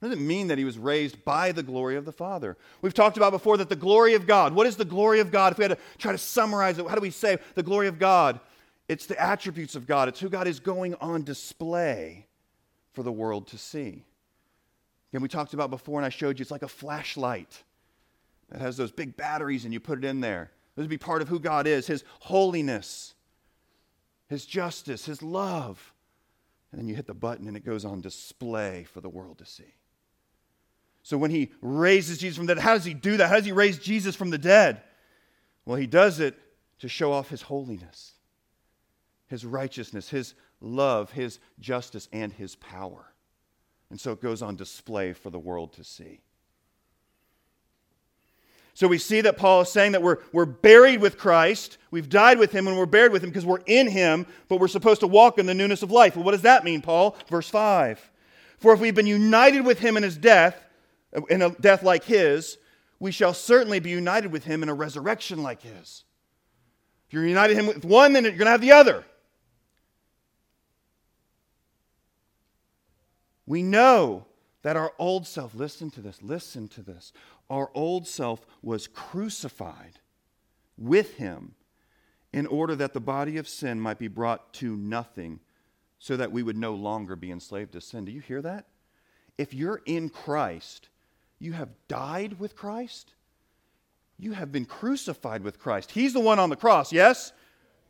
It 0.00 0.08
doesn't 0.08 0.26
mean 0.26 0.48
that 0.48 0.56
he 0.56 0.64
was 0.64 0.78
raised 0.78 1.24
by 1.24 1.52
the 1.52 1.62
glory 1.62 1.96
of 1.96 2.06
the 2.06 2.12
Father. 2.12 2.56
We've 2.80 2.94
talked 2.94 3.18
about 3.18 3.32
before 3.32 3.58
that 3.58 3.68
the 3.68 3.76
glory 3.76 4.14
of 4.14 4.26
God, 4.26 4.54
what 4.54 4.66
is 4.66 4.76
the 4.76 4.84
glory 4.84 5.20
of 5.20 5.30
God? 5.30 5.52
If 5.52 5.58
we 5.58 5.64
had 5.64 5.76
to 5.76 5.78
try 5.98 6.12
to 6.12 6.18
summarize 6.18 6.78
it, 6.78 6.88
how 6.88 6.94
do 6.94 7.02
we 7.02 7.10
say 7.10 7.38
the 7.54 7.62
glory 7.62 7.86
of 7.86 7.98
God? 7.98 8.40
It's 8.88 9.06
the 9.06 9.20
attributes 9.20 9.76
of 9.76 9.86
God, 9.86 10.08
it's 10.08 10.18
who 10.18 10.30
God 10.30 10.46
is 10.46 10.58
going 10.58 10.94
on 10.96 11.22
display 11.22 12.26
for 12.92 13.02
the 13.02 13.12
world 13.12 13.46
to 13.48 13.58
see. 13.58 14.04
Again, 15.12 15.22
we 15.22 15.28
talked 15.28 15.54
about 15.54 15.70
before, 15.70 15.98
and 15.98 16.06
I 16.06 16.10
showed 16.10 16.38
you 16.38 16.42
it's 16.42 16.50
like 16.50 16.62
a 16.62 16.68
flashlight 16.68 17.62
that 18.48 18.60
has 18.60 18.76
those 18.76 18.90
big 18.90 19.16
batteries, 19.16 19.64
and 19.64 19.72
you 19.72 19.80
put 19.80 19.98
it 19.98 20.04
in 20.04 20.20
there. 20.20 20.50
This 20.74 20.84
would 20.84 20.90
be 20.90 20.98
part 20.98 21.20
of 21.20 21.28
who 21.28 21.38
God 21.38 21.66
is 21.66 21.86
His 21.86 22.04
holiness, 22.20 23.14
His 24.28 24.46
justice, 24.46 25.04
His 25.04 25.22
love. 25.22 25.92
And 26.72 26.80
then 26.80 26.88
you 26.88 26.94
hit 26.94 27.06
the 27.06 27.14
button, 27.14 27.48
and 27.48 27.56
it 27.56 27.64
goes 27.64 27.84
on 27.84 28.00
display 28.00 28.84
for 28.84 29.00
the 29.00 29.08
world 29.08 29.38
to 29.38 29.46
see. 29.46 29.74
So 31.02 31.16
when 31.18 31.30
He 31.30 31.50
raises 31.60 32.18
Jesus 32.18 32.36
from 32.36 32.46
the 32.46 32.54
dead, 32.54 32.62
how 32.62 32.74
does 32.74 32.84
He 32.84 32.94
do 32.94 33.16
that? 33.16 33.28
How 33.28 33.36
does 33.36 33.44
He 33.44 33.52
raise 33.52 33.78
Jesus 33.78 34.16
from 34.16 34.30
the 34.30 34.38
dead? 34.38 34.82
Well, 35.64 35.76
He 35.76 35.86
does 35.86 36.20
it 36.20 36.38
to 36.80 36.88
show 36.88 37.12
off 37.12 37.28
His 37.28 37.42
holiness, 37.42 38.12
His 39.26 39.44
righteousness, 39.44 40.08
His 40.08 40.34
love, 40.60 41.12
His 41.12 41.38
justice, 41.58 42.08
and 42.12 42.32
His 42.32 42.56
power. 42.56 43.12
And 43.90 44.00
so 44.00 44.12
it 44.12 44.20
goes 44.20 44.40
on 44.40 44.56
display 44.56 45.12
for 45.12 45.30
the 45.30 45.38
world 45.38 45.72
to 45.74 45.84
see. 45.84 46.20
So 48.74 48.88
we 48.88 48.98
see 48.98 49.20
that 49.22 49.36
Paul 49.36 49.62
is 49.62 49.68
saying 49.68 49.92
that 49.92 50.02
we're, 50.02 50.18
we're 50.32 50.46
buried 50.46 51.00
with 51.00 51.18
Christ. 51.18 51.76
We've 51.90 52.08
died 52.08 52.38
with 52.38 52.52
him 52.52 52.66
and 52.66 52.78
we're 52.78 52.86
buried 52.86 53.12
with 53.12 53.22
him 53.22 53.28
because 53.28 53.44
we're 53.44 53.60
in 53.66 53.88
him, 53.88 54.26
but 54.48 54.60
we're 54.60 54.68
supposed 54.68 55.00
to 55.00 55.06
walk 55.06 55.38
in 55.38 55.46
the 55.46 55.54
newness 55.54 55.82
of 55.82 55.90
life. 55.90 56.16
Well, 56.16 56.24
what 56.24 56.32
does 56.32 56.42
that 56.42 56.64
mean, 56.64 56.80
Paul? 56.80 57.16
Verse 57.28 57.48
5. 57.48 58.10
For 58.58 58.72
if 58.72 58.80
we've 58.80 58.94
been 58.94 59.06
united 59.06 59.66
with 59.66 59.80
him 59.80 59.96
in 59.96 60.02
his 60.02 60.16
death, 60.16 60.64
in 61.28 61.42
a 61.42 61.50
death 61.50 61.82
like 61.82 62.04
his, 62.04 62.58
we 62.98 63.10
shall 63.10 63.34
certainly 63.34 63.80
be 63.80 63.90
united 63.90 64.30
with 64.30 64.44
him 64.44 64.62
in 64.62 64.68
a 64.68 64.74
resurrection 64.74 65.42
like 65.42 65.62
his. 65.62 66.04
If 67.08 67.14
you're 67.14 67.26
united 67.26 67.56
him 67.56 67.66
with 67.66 67.84
one, 67.84 68.12
then 68.12 68.24
you're 68.24 68.32
going 68.32 68.46
to 68.46 68.52
have 68.52 68.60
the 68.60 68.72
other. 68.72 69.04
We 73.46 73.62
know 73.62 74.26
that 74.62 74.76
our 74.76 74.92
old 74.98 75.26
self, 75.26 75.54
listen 75.54 75.90
to 75.92 76.00
this, 76.00 76.22
listen 76.22 76.68
to 76.68 76.82
this. 76.82 77.12
Our 77.48 77.70
old 77.74 78.06
self 78.06 78.46
was 78.62 78.86
crucified 78.86 79.98
with 80.78 81.16
him 81.16 81.54
in 82.32 82.46
order 82.46 82.76
that 82.76 82.92
the 82.92 83.00
body 83.00 83.38
of 83.38 83.48
sin 83.48 83.80
might 83.80 83.98
be 83.98 84.06
brought 84.06 84.52
to 84.54 84.76
nothing 84.76 85.40
so 85.98 86.16
that 86.16 86.30
we 86.30 86.42
would 86.42 86.56
no 86.56 86.74
longer 86.74 87.16
be 87.16 87.32
enslaved 87.32 87.72
to 87.72 87.80
sin. 87.80 88.04
Do 88.04 88.12
you 88.12 88.20
hear 88.20 88.40
that? 88.42 88.66
If 89.36 89.52
you're 89.52 89.82
in 89.84 90.10
Christ, 90.10 90.88
you 91.40 91.52
have 91.52 91.70
died 91.88 92.38
with 92.38 92.54
Christ. 92.54 93.14
You 94.18 94.32
have 94.32 94.52
been 94.52 94.66
crucified 94.66 95.42
with 95.42 95.58
Christ. 95.58 95.90
He's 95.90 96.12
the 96.12 96.20
one 96.20 96.38
on 96.38 96.50
the 96.50 96.56
cross, 96.56 96.92
yes? 96.92 97.32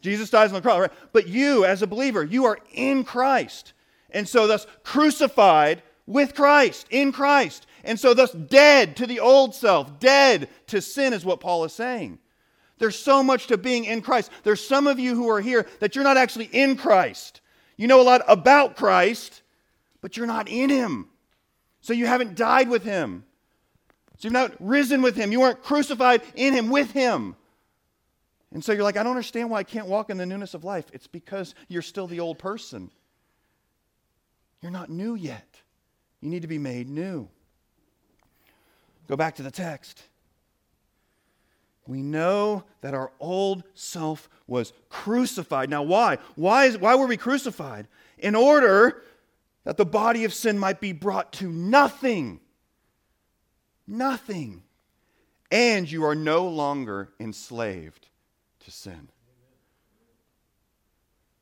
Jesus 0.01 0.31
dies 0.31 0.51
on 0.51 0.55
the 0.55 0.63
cross, 0.63 0.81
right? 0.81 0.93
But 1.13 1.27
you, 1.27 1.65
as 1.65 1.83
a 1.83 1.87
believer, 1.87 2.25
you 2.25 2.45
are 2.47 2.59
in 2.73 3.05
Christ. 3.05 3.73
And 4.11 4.29
so, 4.29 4.47
thus, 4.47 4.67
crucified 4.85 5.83
with 6.07 6.35
Christ, 6.35 6.87
in 6.91 7.11
Christ. 7.13 7.67
And 7.83 7.99
so, 7.99 8.15
thus, 8.15 8.31
dead 8.31 8.97
to 8.97 9.07
the 9.07 9.21
old 9.21 9.55
self, 9.55 9.99
dead 9.99 10.49
to 10.69 10.81
sin, 10.81 11.13
is 11.13 11.25
what 11.25 11.41
Paul 11.41 11.65
is 11.65 11.73
saying. 11.73 12.19
There's 12.79 12.97
so 12.97 13.23
much 13.23 13.49
to 13.49 13.59
being 13.59 13.85
in 13.85 14.01
Christ. 14.01 14.31
There's 14.45 14.65
some 14.67 14.87
of 14.87 14.99
you 14.99 15.15
who 15.15 15.29
are 15.29 15.41
here 15.41 15.67
that 15.81 15.95
you're 15.95 16.05
not 16.05 16.17
actually 16.17 16.47
in 16.47 16.77
Christ. 16.77 17.41
You 17.77 17.89
know 17.89 18.01
a 18.01 18.03
lot 18.03 18.23
about 18.29 18.77
Christ, 18.77 19.43
but 20.01 20.17
you're 20.17 20.27
not 20.27 20.49
in 20.49 20.71
Him. 20.71 21.09
So, 21.81 21.93
you 21.93 22.07
haven't 22.07 22.37
died 22.37 22.69
with 22.69 22.85
Him. 22.85 23.25
So, 24.21 24.27
you've 24.27 24.35
not 24.35 24.53
risen 24.61 25.01
with 25.01 25.17
Him. 25.17 25.33
You 25.33 25.41
weren't 25.41 25.63
crucified 25.63 26.21
in 26.35 26.53
Him 26.53 26.69
with 26.69 26.91
Him. 26.91 27.37
And 28.53 28.63
so, 28.63 28.73
you're 28.73 28.83
like, 28.83 28.99
I 28.99 29.03
don't 29.03 29.13
understand 29.13 29.49
why 29.49 29.61
I 29.61 29.65
can't 29.65 29.87
walk 29.87 30.11
in 30.11 30.19
the 30.19 30.27
newness 30.27 30.53
of 30.53 30.63
life. 30.63 30.85
It's 30.93 31.07
because 31.07 31.55
you're 31.69 31.81
still 31.81 32.07
the 32.07 32.21
old 32.21 32.39
person. 32.39 32.91
You're 34.61 34.71
not 34.71 34.91
new 34.91 35.15
yet. 35.15 35.47
You 36.21 36.29
need 36.29 36.43
to 36.43 36.49
be 36.49 36.59
made 36.59 36.87
new. 36.87 37.31
Go 39.09 39.17
back 39.17 39.37
to 39.37 39.43
the 39.43 39.51
text. 39.51 40.03
We 41.87 42.03
know 42.03 42.65
that 42.83 42.93
our 42.93 43.11
old 43.21 43.65
self 43.73 44.29
was 44.47 44.75
crucified. 44.91 45.71
Now, 45.71 45.83
why? 45.83 46.19
Why, 46.35 46.67
is, 46.67 46.77
why 46.77 46.95
were 46.95 47.07
we 47.07 47.17
crucified? 47.17 47.89
In 48.19 48.35
order 48.35 49.03
that 49.65 49.79
the 49.79 49.87
body 49.87 50.25
of 50.25 50.35
sin 50.35 50.59
might 50.59 50.79
be 50.79 50.93
brought 50.93 51.33
to 51.35 51.51
nothing. 51.51 52.41
Nothing. 53.91 54.63
And 55.51 55.91
you 55.91 56.05
are 56.05 56.15
no 56.15 56.47
longer 56.47 57.09
enslaved 57.19 58.07
to 58.61 58.71
sin. 58.71 59.09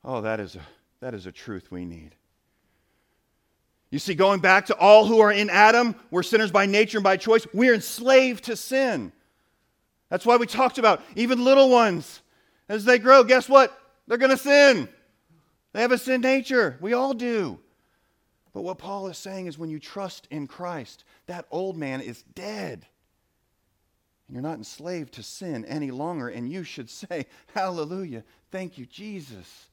Oh, 0.03 0.23
that 0.23 0.41
is 0.41 0.57
a, 0.57 0.61
that 1.01 1.13
is 1.13 1.27
a 1.27 1.33
truth 1.33 1.71
we 1.71 1.85
need. 1.85 2.15
You 3.91 3.99
see, 3.99 4.15
going 4.15 4.41
back 4.41 4.67
to 4.67 4.77
all 4.77 5.07
who 5.07 5.21
are 5.21 5.31
in 5.31 5.51
Adam, 5.51 5.95
we're 6.11 6.23
sinners 6.23 6.51
by 6.51 6.65
nature 6.65 6.99
and 6.99 7.05
by 7.05 7.19
choice. 7.19 7.47
We're 7.53 7.75
enslaved 7.75 8.45
to 8.45 8.57
sin. 8.57 9.13
That's 10.09 10.25
why 10.25 10.37
we 10.37 10.47
talked 10.47 10.79
about 10.79 11.03
even 11.17 11.45
little 11.45 11.69
ones. 11.69 12.23
As 12.67 12.85
they 12.85 12.99
grow, 12.99 13.25
guess 13.25 13.47
what? 13.47 13.79
They're 14.07 14.17
going 14.17 14.31
to 14.31 14.39
sin. 14.39 14.89
They 15.75 15.83
have 15.83 15.93
a 15.93 15.99
sin 15.99 16.23
nature. 16.23 16.79
We 16.81 16.95
all 16.95 17.13
do. 17.13 17.61
But 18.53 18.63
what 18.63 18.79
Paul 18.79 19.09
is 19.09 19.19
saying 19.19 19.47
is 19.47 19.59
when 19.59 19.71
you 19.71 19.79
trust 19.79 20.27
in 20.31 20.47
Christ, 20.47 21.05
that 21.27 21.47
old 21.51 21.77
man 21.77 22.01
is 22.01 22.23
dead. 22.35 22.87
And 24.27 24.35
you're 24.35 24.43
not 24.43 24.59
enslaved 24.59 25.15
to 25.15 25.23
sin 25.23 25.65
any 25.65 25.91
longer. 25.91 26.29
And 26.29 26.51
you 26.51 26.65
should 26.65 26.91
say, 26.91 27.27
Hallelujah. 27.55 28.25
Thank 28.51 28.79
you, 28.79 28.87
Jesus. 28.87 29.69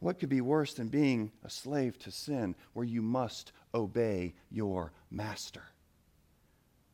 What 0.00 0.18
could 0.18 0.28
be 0.28 0.40
worse 0.40 0.74
than 0.74 0.88
being 0.88 1.30
a 1.44 1.50
slave 1.50 1.98
to 2.00 2.10
sin 2.10 2.56
where 2.72 2.84
you 2.84 3.02
must 3.02 3.52
obey 3.72 4.34
your 4.50 4.92
master? 5.10 5.62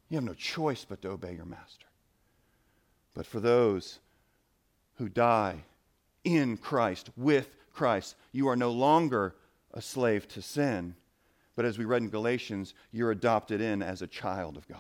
You 0.09 0.17
have 0.17 0.25
no 0.25 0.35
choice 0.35 0.85
but 0.85 1.03
to 1.03 1.11
obey 1.11 1.35
your 1.35 1.47
master. 1.47 1.87
But 3.15 3.27
for 3.27 3.41
those 3.41 3.99
who 4.97 5.09
die 5.09 5.65
in 6.25 6.57
Christ, 6.57 7.11
with 7.17 7.57
Christ, 7.73 8.17
you 8.33 8.49
are 8.49 8.57
no 8.57 8.71
longer 8.71 9.35
a 9.73 9.83
slave 9.83 10.29
to 10.29 10.43
sin. 10.43 10.95
But 11.57 11.65
as 11.65 11.79
we 11.79 11.85
read 11.85 12.03
in 12.03 12.11
Galatians, 12.11 12.75
you're 12.93 13.11
adopted 13.11 13.61
in 13.61 13.83
as 13.83 14.03
a 14.03 14.07
child 14.07 14.57
of 14.57 14.69
God. 14.69 14.79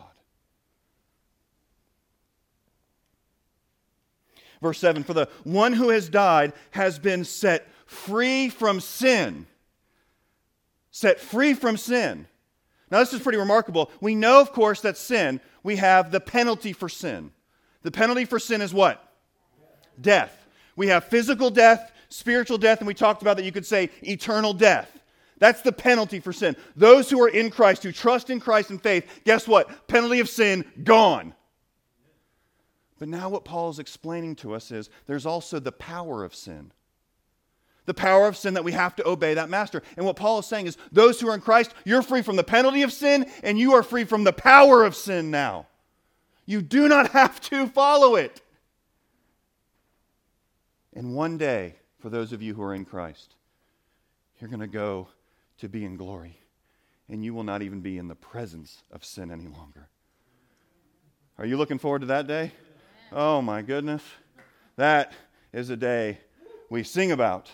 Verse 4.61 4.79
7 4.79 5.05
For 5.05 5.15
the 5.15 5.29
one 5.45 5.73
who 5.73 5.91
has 5.91 6.09
died 6.09 6.53
has 6.71 6.99
been 6.99 7.25
set 7.25 7.69
free 7.87 8.49
from 8.49 8.81
sin. 8.81 9.47
Set 10.91 11.21
free 11.21 11.55
from 11.55 11.77
sin. 11.77 12.27
Now, 12.91 13.01
this 13.01 13.13
is 13.13 13.21
pretty 13.21 13.39
remarkable. 13.39 13.91
We 14.01 14.15
know, 14.15 14.41
of 14.41 14.53
course, 14.53 14.81
that 14.81 14.97
sin, 14.97 15.41
we 15.63 15.77
have 15.77 16.11
the 16.11 16.21
penalty 16.21 16.73
for 16.73 16.89
sin. 16.89 17.33
The 17.83 17.91
penalty 17.91 18.25
for 18.25 18.39
sin 18.39 18.63
is 18.63 18.73
what? 18.73 19.05
Death. 20.01 20.47
We 20.75 20.89
have 20.89 21.05
physical 21.05 21.51
death, 21.51 21.93
spiritual 22.09 22.59
death, 22.59 22.79
and 22.79 22.87
we 22.87 22.95
talked 22.95 23.23
about 23.23 23.37
that 23.37 23.45
you 23.45 23.53
could 23.53 23.67
say 23.67 23.91
eternal 24.03 24.53
death. 24.53 24.91
That's 25.39 25.63
the 25.63 25.73
penalty 25.73 26.21
for 26.21 26.33
sin. 26.33 26.57
Those 26.75 27.09
who 27.09 27.23
are 27.23 27.29
in 27.29 27.51
Christ, 27.51 27.83
who 27.85 27.93
trust 27.93 28.29
in 28.31 28.41
Christ 28.41 28.71
in 28.71 28.79
faith, 28.79 29.09
guess 29.25 29.47
what? 29.47 29.87
Penalty 29.87 30.21
of 30.21 30.29
sin, 30.29 30.65
gone. 30.83 31.35
But 32.99 33.09
now, 33.09 33.29
what 33.29 33.45
Paul 33.45 33.71
is 33.71 33.79
explaining 33.79 34.35
to 34.37 34.55
us 34.55 34.73
is 34.73 34.91
there's 35.07 35.27
also 35.27 35.61
the 35.61 35.71
power 35.71 36.25
of 36.25 36.35
sin 36.35 36.73
the 37.89 37.95
power 37.95 38.29
of 38.29 38.37
sin 38.37 38.53
that 38.53 38.65
we 38.65 38.73
have 38.73 38.95
to 38.95 39.09
obey 39.09 39.33
that 39.33 39.49
master. 39.49 39.83
And 39.97 40.05
what 40.05 40.15
Paul 40.15 40.41
is 40.41 40.47
saying 40.47 40.67
is 40.67 40.77
those 40.93 41.19
who 41.19 41.29
are 41.31 41.35
in 41.35 41.41
Christ, 41.41 41.73
you're 41.87 42.03
free 42.03 42.21
from 42.21 42.37
the 42.37 42.45
penalty 42.45 42.83
of 42.83 42.93
sin 42.93 43.27
and 43.43 43.59
you 43.59 43.73
are 43.73 43.83
free 43.83 44.05
from 44.05 44.25
the 44.25 44.33
power 44.33 44.85
of 44.85 44.95
sin 44.95 45.31
now. 45.31 45.67
You 46.45 46.61
do 46.61 46.87
not 46.87 47.09
have 47.13 47.41
to 47.49 47.67
follow 47.67 48.15
it. 48.15 48.43
And 50.93 51.15
one 51.15 51.39
day, 51.39 51.77
for 51.99 52.09
those 52.09 52.33
of 52.33 52.43
you 52.43 52.55
who 52.55 52.63
are 52.63 52.75
in 52.75 52.85
Christ, 52.85 53.35
you're 54.39 54.51
going 54.51 54.61
to 54.61 54.67
go 54.67 55.09
to 55.59 55.69
be 55.69 55.85
in 55.85 55.97
glory. 55.97 56.39
And 57.09 57.25
you 57.25 57.33
will 57.33 57.45
not 57.45 57.63
even 57.63 57.81
be 57.81 57.99
in 57.99 58.09
the 58.09 58.15
presence 58.15 58.83
of 58.93 59.05
sin 59.05 59.31
any 59.31 59.47
longer. 59.47 59.89
Are 61.39 61.47
you 61.47 61.57
looking 61.57 61.79
forward 61.79 62.01
to 62.01 62.07
that 62.07 62.27
day? 62.27 62.53
Oh 63.13 63.41
my 63.41 63.63
goodness. 63.63 64.03
That 64.77 65.13
is 65.53 65.71
a 65.71 65.77
day 65.77 66.19
we 66.69 66.83
sing 66.83 67.11
about. 67.11 67.51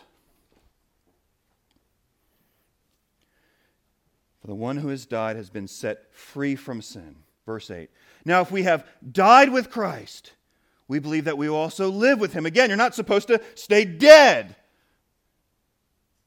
For 4.41 4.49
the 4.49 4.55
one 4.55 4.77
who 4.77 4.89
has 4.89 5.07
died 5.07 5.37
has 5.37 5.49
been 5.49 5.69
set 5.69 6.13
free 6.13 6.57
from 6.57 6.83
sin. 6.83 7.17
Verse 7.47 7.71
8. 7.71 7.89
Now, 8.25 8.41
if 8.41 8.51
we 8.51 8.65
have 8.65 8.87
died 9.13 9.51
with 9.51 9.71
Christ, 9.71 10.33
we 10.89 10.99
believe 10.99 11.25
that 11.25 11.39
we 11.39 11.49
will 11.49 11.57
also 11.57 11.89
live 11.89 12.21
with 12.21 12.33
him. 12.33 12.47
Again, 12.47 12.69
you're 12.69 12.77
not 12.77 12.95
supposed 12.95 13.29
to 13.29 13.41
stay 13.55 13.85
dead. 13.85 14.55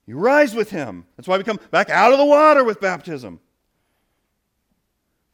You 0.06 0.18
rise 0.18 0.56
with 0.56 0.72
him. 0.72 1.06
That's 1.16 1.28
why 1.28 1.38
we 1.38 1.44
come 1.44 1.60
back 1.70 1.90
out 1.90 2.14
of 2.14 2.18
the 2.18 2.26
water 2.26 2.64
with 2.64 2.80
baptism. 2.80 3.40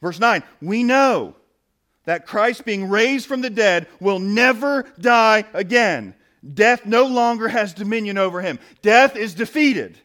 Verse 0.02 0.18
9. 0.18 0.42
We 0.60 0.82
know 0.82 1.36
that 2.04 2.26
Christ, 2.26 2.64
being 2.64 2.90
raised 2.90 3.26
from 3.26 3.40
the 3.40 3.50
dead, 3.50 3.86
will 4.00 4.18
never 4.18 4.82
die 5.00 5.44
again. 5.54 6.14
Death 6.52 6.84
no 6.84 7.06
longer 7.06 7.48
has 7.48 7.72
dominion 7.72 8.18
over 8.18 8.42
him. 8.42 8.58
Death 8.82 9.16
is 9.16 9.32
defeated. 9.32 9.98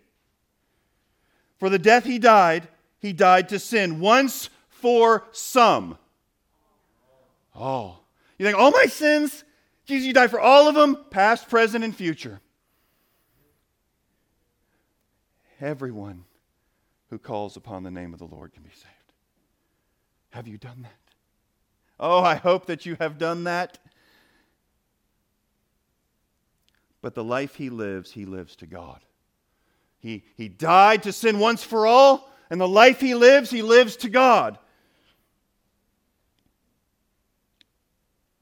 For 1.58 1.70
the 1.70 1.80
death 1.80 2.06
he 2.06 2.20
died, 2.20 2.70
he 3.00 3.12
died 3.12 3.50
to 3.50 3.60
sin 3.60 4.00
once 4.00 4.50
for 4.70 5.26
some. 5.34 5.98
Oh. 7.54 7.99
You 8.40 8.46
think, 8.46 8.58
all 8.58 8.72
my 8.72 8.86
sins? 8.86 9.44
Jesus, 9.86 10.08
you 10.08 10.14
died 10.14 10.32
for 10.32 10.40
all 10.40 10.68
of 10.68 10.74
them, 10.74 10.98
past, 11.12 11.50
present, 11.50 11.84
and 11.84 11.96
future. 11.96 12.40
Everyone 15.62 16.24
who 17.10 17.20
calls 17.20 17.58
upon 17.58 17.84
the 17.84 17.92
name 17.92 18.14
of 18.14 18.20
the 18.20 18.26
Lord 18.26 18.54
can 18.54 18.64
be 18.64 18.70
saved. 18.70 18.86
Have 20.30 20.48
you 20.48 20.58
done 20.58 20.84
that? 20.84 20.92
Oh, 22.00 22.22
I 22.22 22.36
hope 22.36 22.68
that 22.68 22.86
you 22.86 22.96
have 23.00 23.18
done 23.18 23.44
that. 23.44 23.78
But 27.02 27.16
the 27.16 27.24
life 27.24 27.56
he 27.56 27.70
lives, 27.70 28.12
he 28.12 28.26
lives 28.26 28.56
to 28.58 28.68
God. 28.68 29.02
He, 30.00 30.24
he 30.38 30.48
died 30.48 31.04
to 31.04 31.12
sin 31.12 31.40
once 31.40 31.64
for 31.64 31.86
all, 31.86 32.32
and 32.50 32.62
the 32.62 32.68
life 32.68 33.02
he 33.02 33.16
lives, 33.16 33.50
he 33.50 33.62
lives 33.62 33.98
to 33.98 34.10
God. 34.10 34.58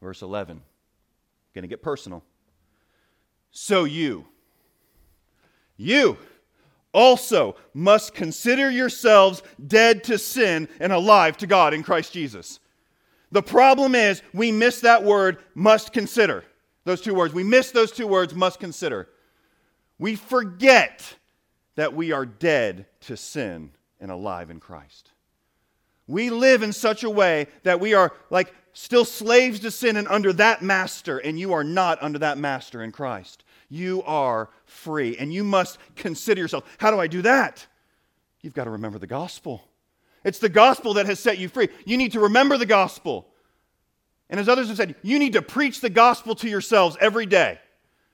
Verse 0.07 0.21
11. 0.21 0.61
Going 1.53 1.63
to 1.63 1.67
get 1.67 1.81
personal. 1.81 2.23
So 3.51 3.83
you, 3.83 4.25
you 5.75 6.17
also 6.93 7.57
must 7.73 8.13
consider 8.13 8.71
yourselves 8.71 9.43
dead 9.67 10.05
to 10.05 10.17
sin 10.17 10.69
and 10.79 10.93
alive 10.93 11.35
to 11.39 11.45
God 11.45 11.73
in 11.73 11.83
Christ 11.83 12.13
Jesus. 12.13 12.61
The 13.33 13.43
problem 13.43 13.95
is 13.95 14.21
we 14.33 14.49
miss 14.49 14.79
that 14.79 15.03
word, 15.03 15.39
must 15.53 15.91
consider. 15.91 16.45
Those 16.85 17.01
two 17.01 17.13
words. 17.13 17.33
We 17.33 17.43
miss 17.43 17.71
those 17.71 17.91
two 17.91 18.07
words, 18.07 18.33
must 18.33 18.61
consider. 18.61 19.09
We 19.99 20.15
forget 20.15 21.03
that 21.75 21.93
we 21.93 22.13
are 22.13 22.25
dead 22.25 22.85
to 23.01 23.17
sin 23.17 23.71
and 23.99 24.09
alive 24.09 24.51
in 24.51 24.61
Christ. 24.61 25.11
We 26.07 26.29
live 26.29 26.63
in 26.63 26.73
such 26.73 27.03
a 27.03 27.09
way 27.09 27.47
that 27.63 27.79
we 27.79 27.93
are 27.93 28.13
like 28.29 28.53
still 28.73 29.05
slaves 29.05 29.59
to 29.61 29.71
sin 29.71 29.97
and 29.97 30.07
under 30.07 30.31
that 30.33 30.61
master, 30.61 31.17
and 31.17 31.39
you 31.39 31.53
are 31.53 31.63
not 31.63 32.01
under 32.01 32.19
that 32.19 32.37
master 32.37 32.81
in 32.83 32.91
Christ. 32.91 33.43
You 33.69 34.03
are 34.03 34.49
free, 34.65 35.17
and 35.17 35.33
you 35.33 35.43
must 35.43 35.77
consider 35.95 36.41
yourself. 36.41 36.63
How 36.77 36.91
do 36.91 36.99
I 36.99 37.07
do 37.07 37.21
that? 37.23 37.65
You've 38.41 38.53
got 38.53 38.63
to 38.65 38.69
remember 38.69 38.99
the 38.99 39.07
gospel. 39.07 39.63
It's 40.23 40.39
the 40.39 40.49
gospel 40.49 40.93
that 40.95 41.05
has 41.05 41.19
set 41.19 41.37
you 41.37 41.49
free. 41.49 41.69
You 41.85 41.97
need 41.97 42.13
to 42.13 42.21
remember 42.21 42.57
the 42.57 42.65
gospel. 42.65 43.27
And 44.29 44.39
as 44.39 44.47
others 44.47 44.67
have 44.67 44.77
said, 44.77 44.95
you 45.01 45.19
need 45.19 45.33
to 45.33 45.41
preach 45.41 45.81
the 45.81 45.89
gospel 45.89 46.35
to 46.35 46.49
yourselves 46.49 46.97
every 47.01 47.25
day. 47.25 47.59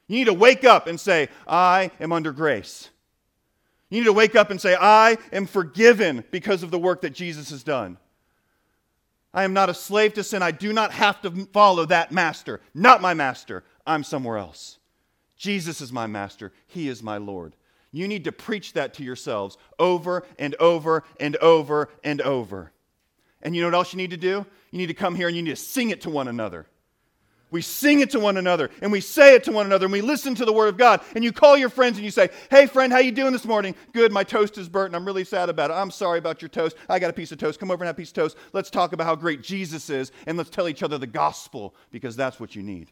You 0.08 0.18
need 0.18 0.26
to 0.26 0.34
wake 0.34 0.64
up 0.64 0.88
and 0.88 1.00
say, 1.00 1.30
I 1.48 1.92
am 2.00 2.12
under 2.12 2.32
grace. 2.32 2.90
You 3.94 4.00
need 4.00 4.06
to 4.06 4.14
wake 4.14 4.36
up 4.36 4.50
and 4.50 4.60
say, 4.60 4.76
I 4.76 5.20
am 5.32 5.46
forgiven 5.46 6.24
because 6.32 6.64
of 6.64 6.72
the 6.72 6.80
work 6.80 7.02
that 7.02 7.12
Jesus 7.12 7.52
has 7.52 7.62
done. 7.62 8.00
I 9.32 9.44
am 9.44 9.54
not 9.54 9.70
a 9.70 9.74
slave 9.76 10.16
to 10.16 10.24
sin. 10.24 10.42
I 10.42 10.50
do 10.50 10.74
not 10.74 10.92
have 10.94 11.22
to 11.22 11.46
follow 11.54 11.86
that 11.86 12.12
master. 12.12 12.60
Not 12.74 13.04
my 13.04 13.14
master. 13.14 13.64
I'm 13.86 14.04
somewhere 14.04 14.40
else. 14.40 14.80
Jesus 15.38 15.80
is 15.80 15.94
my 15.94 16.08
master. 16.08 16.52
He 16.66 16.88
is 16.88 17.04
my 17.04 17.18
Lord. 17.18 17.56
You 17.92 18.08
need 18.08 18.24
to 18.24 18.32
preach 18.32 18.74
that 18.74 18.96
to 18.96 19.04
yourselves 19.04 19.60
over 19.78 20.26
and 20.40 20.56
over 20.56 21.04
and 21.20 21.36
over 21.36 21.90
and 22.04 22.20
over. 22.22 22.72
And 23.44 23.56
you 23.56 23.62
know 23.62 23.68
what 23.68 23.76
else 23.76 23.94
you 23.94 23.98
need 23.98 24.10
to 24.10 24.18
do? 24.18 24.44
You 24.72 24.80
need 24.80 24.88
to 24.88 24.96
come 24.96 25.14
here 25.14 25.28
and 25.28 25.38
you 25.38 25.44
need 25.44 25.52
to 25.52 25.56
sing 25.56 25.92
it 25.92 26.02
to 26.02 26.10
one 26.10 26.28
another. 26.28 26.66
We 27.54 27.62
sing 27.62 28.00
it 28.00 28.10
to 28.10 28.20
one 28.20 28.38
another 28.38 28.72
and 28.82 28.92
we 28.92 29.00
say 29.00 29.36
it 29.36 29.44
to 29.44 29.52
one 29.52 29.68
another 29.68 29.86
and 29.86 29.94
we 29.94 30.02
listen 30.02 30.34
to 30.36 30.44
the 30.44 30.52
word 30.52 30.70
of 30.70 30.78
God. 30.78 31.02
And 31.14 31.24
you 31.24 31.32
call 31.32 31.56
your 31.56 31.70
friends 31.70 31.98
and 32.00 32.04
you 32.04 32.10
say, 32.10 32.32
"Hey 32.50 32.66
friend, 32.66 32.92
how 32.92 32.98
you 32.98 33.12
doing 33.12 33.32
this 33.32 33.46
morning? 33.46 33.76
Good, 33.92 34.12
my 34.12 34.24
toast 34.24 34.58
is 34.58 34.68
burnt 34.68 34.88
and 34.88 34.96
I'm 34.96 35.06
really 35.06 35.24
sad 35.24 35.50
about 35.50 35.70
it. 35.70 35.76
I'm 35.76 35.92
sorry 35.92 36.18
about 36.18 36.42
your 36.42 36.50
toast. 36.50 36.76
I 36.90 36.98
got 36.98 37.12
a 37.12 37.14
piece 37.14 37.32
of 37.32 37.38
toast. 37.38 37.60
Come 37.60 37.70
over 37.70 37.84
and 37.84 37.88
have 37.88 37.96
a 37.96 38.02
piece 38.02 38.10
of 38.10 38.16
toast. 38.16 38.38
Let's 38.54 38.72
talk 38.72 38.92
about 38.92 39.06
how 39.06 39.16
great 39.16 39.44
Jesus 39.44 39.92
is 39.92 40.12
and 40.26 40.36
let's 40.36 40.50
tell 40.50 40.68
each 40.68 40.82
other 40.82 40.98
the 40.98 41.06
gospel 41.06 41.76
because 41.92 42.16
that's 42.16 42.40
what 42.40 42.56
you 42.56 42.64
need. 42.64 42.90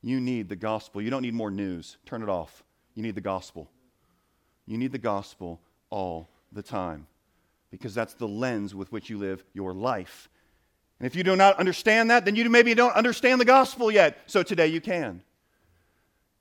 You 0.00 0.20
need 0.20 0.48
the 0.48 0.56
gospel. 0.56 1.02
You 1.02 1.10
don't 1.10 1.20
need 1.20 1.34
more 1.34 1.50
news. 1.50 1.98
Turn 2.06 2.22
it 2.22 2.30
off. 2.30 2.64
You 2.94 3.02
need 3.02 3.14
the 3.14 3.20
gospel. 3.20 3.70
You 4.64 4.78
need 4.78 4.92
the 4.92 4.98
gospel 4.98 5.60
all 5.90 6.30
the 6.50 6.62
time 6.62 7.06
because 7.70 7.94
that's 7.94 8.14
the 8.14 8.26
lens 8.26 8.74
with 8.74 8.90
which 8.90 9.10
you 9.10 9.18
live 9.18 9.44
your 9.52 9.74
life 9.74 10.30
and 10.98 11.06
if 11.06 11.14
you 11.14 11.22
do 11.22 11.36
not 11.36 11.58
understand 11.58 12.10
that, 12.10 12.24
then 12.24 12.36
you 12.36 12.48
maybe 12.48 12.74
don't 12.74 12.94
understand 12.94 13.40
the 13.40 13.44
gospel 13.44 13.90
yet. 13.90 14.18
So 14.26 14.42
today 14.42 14.68
you 14.68 14.80
can. 14.80 15.22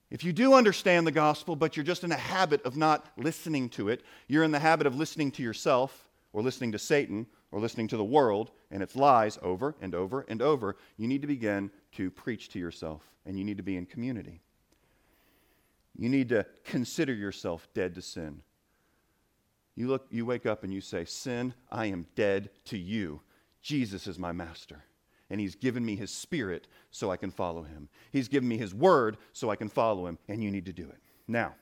If 0.09 0.23
you 0.23 0.31
do 0.31 0.53
understand 0.53 1.05
the 1.05 1.11
gospel, 1.11 1.55
but 1.55 1.75
you're 1.75 1.83
just 1.83 2.03
in 2.03 2.11
a 2.11 2.17
habit 2.17 2.63
of 2.63 2.77
not 2.77 3.05
listening 3.17 3.69
to 3.69 3.89
it, 3.89 4.01
you're 4.27 4.43
in 4.43 4.51
the 4.51 4.59
habit 4.59 4.87
of 4.87 4.95
listening 4.95 5.31
to 5.31 5.43
yourself, 5.43 6.07
or 6.31 6.41
listening 6.41 6.71
to 6.71 6.79
Satan, 6.79 7.27
or 7.51 7.59
listening 7.59 7.87
to 7.87 7.97
the 7.97 8.03
world 8.03 8.51
and 8.71 8.83
its 8.83 8.95
lies 8.95 9.39
over 9.41 9.75
and 9.81 9.95
over 9.95 10.25
and 10.27 10.41
over, 10.41 10.77
you 10.97 11.07
need 11.07 11.21
to 11.21 11.27
begin 11.27 11.71
to 11.93 12.11
preach 12.11 12.49
to 12.49 12.59
yourself, 12.59 13.01
and 13.25 13.37
you 13.37 13.43
need 13.43 13.57
to 13.57 13.63
be 13.63 13.77
in 13.77 13.85
community. 13.85 14.41
You 15.97 16.09
need 16.09 16.29
to 16.29 16.45
consider 16.65 17.13
yourself 17.13 17.67
dead 17.73 17.95
to 17.95 18.01
sin. 18.01 18.41
You, 19.75 19.87
look, 19.87 20.07
you 20.09 20.25
wake 20.25 20.45
up 20.45 20.63
and 20.63 20.73
you 20.73 20.81
say, 20.81 21.05
Sin, 21.05 21.53
I 21.71 21.87
am 21.87 22.05
dead 22.15 22.49
to 22.65 22.77
you. 22.77 23.21
Jesus 23.65 24.05
is 24.05 24.19
my 24.19 24.31
master. 24.31 24.83
And 25.31 25.41
he's 25.41 25.55
given 25.55 25.83
me 25.83 25.95
his 25.95 26.11
spirit 26.11 26.67
so 26.91 27.09
I 27.09 27.17
can 27.17 27.31
follow 27.31 27.63
him. 27.63 27.89
He's 28.11 28.27
given 28.27 28.47
me 28.47 28.59
his 28.59 28.75
word 28.75 29.17
so 29.33 29.49
I 29.49 29.55
can 29.55 29.69
follow 29.69 30.05
him, 30.05 30.19
and 30.27 30.43
you 30.43 30.51
need 30.51 30.67
to 30.67 30.71
do 30.71 30.83
it. 30.83 30.99
Now, 31.27 31.55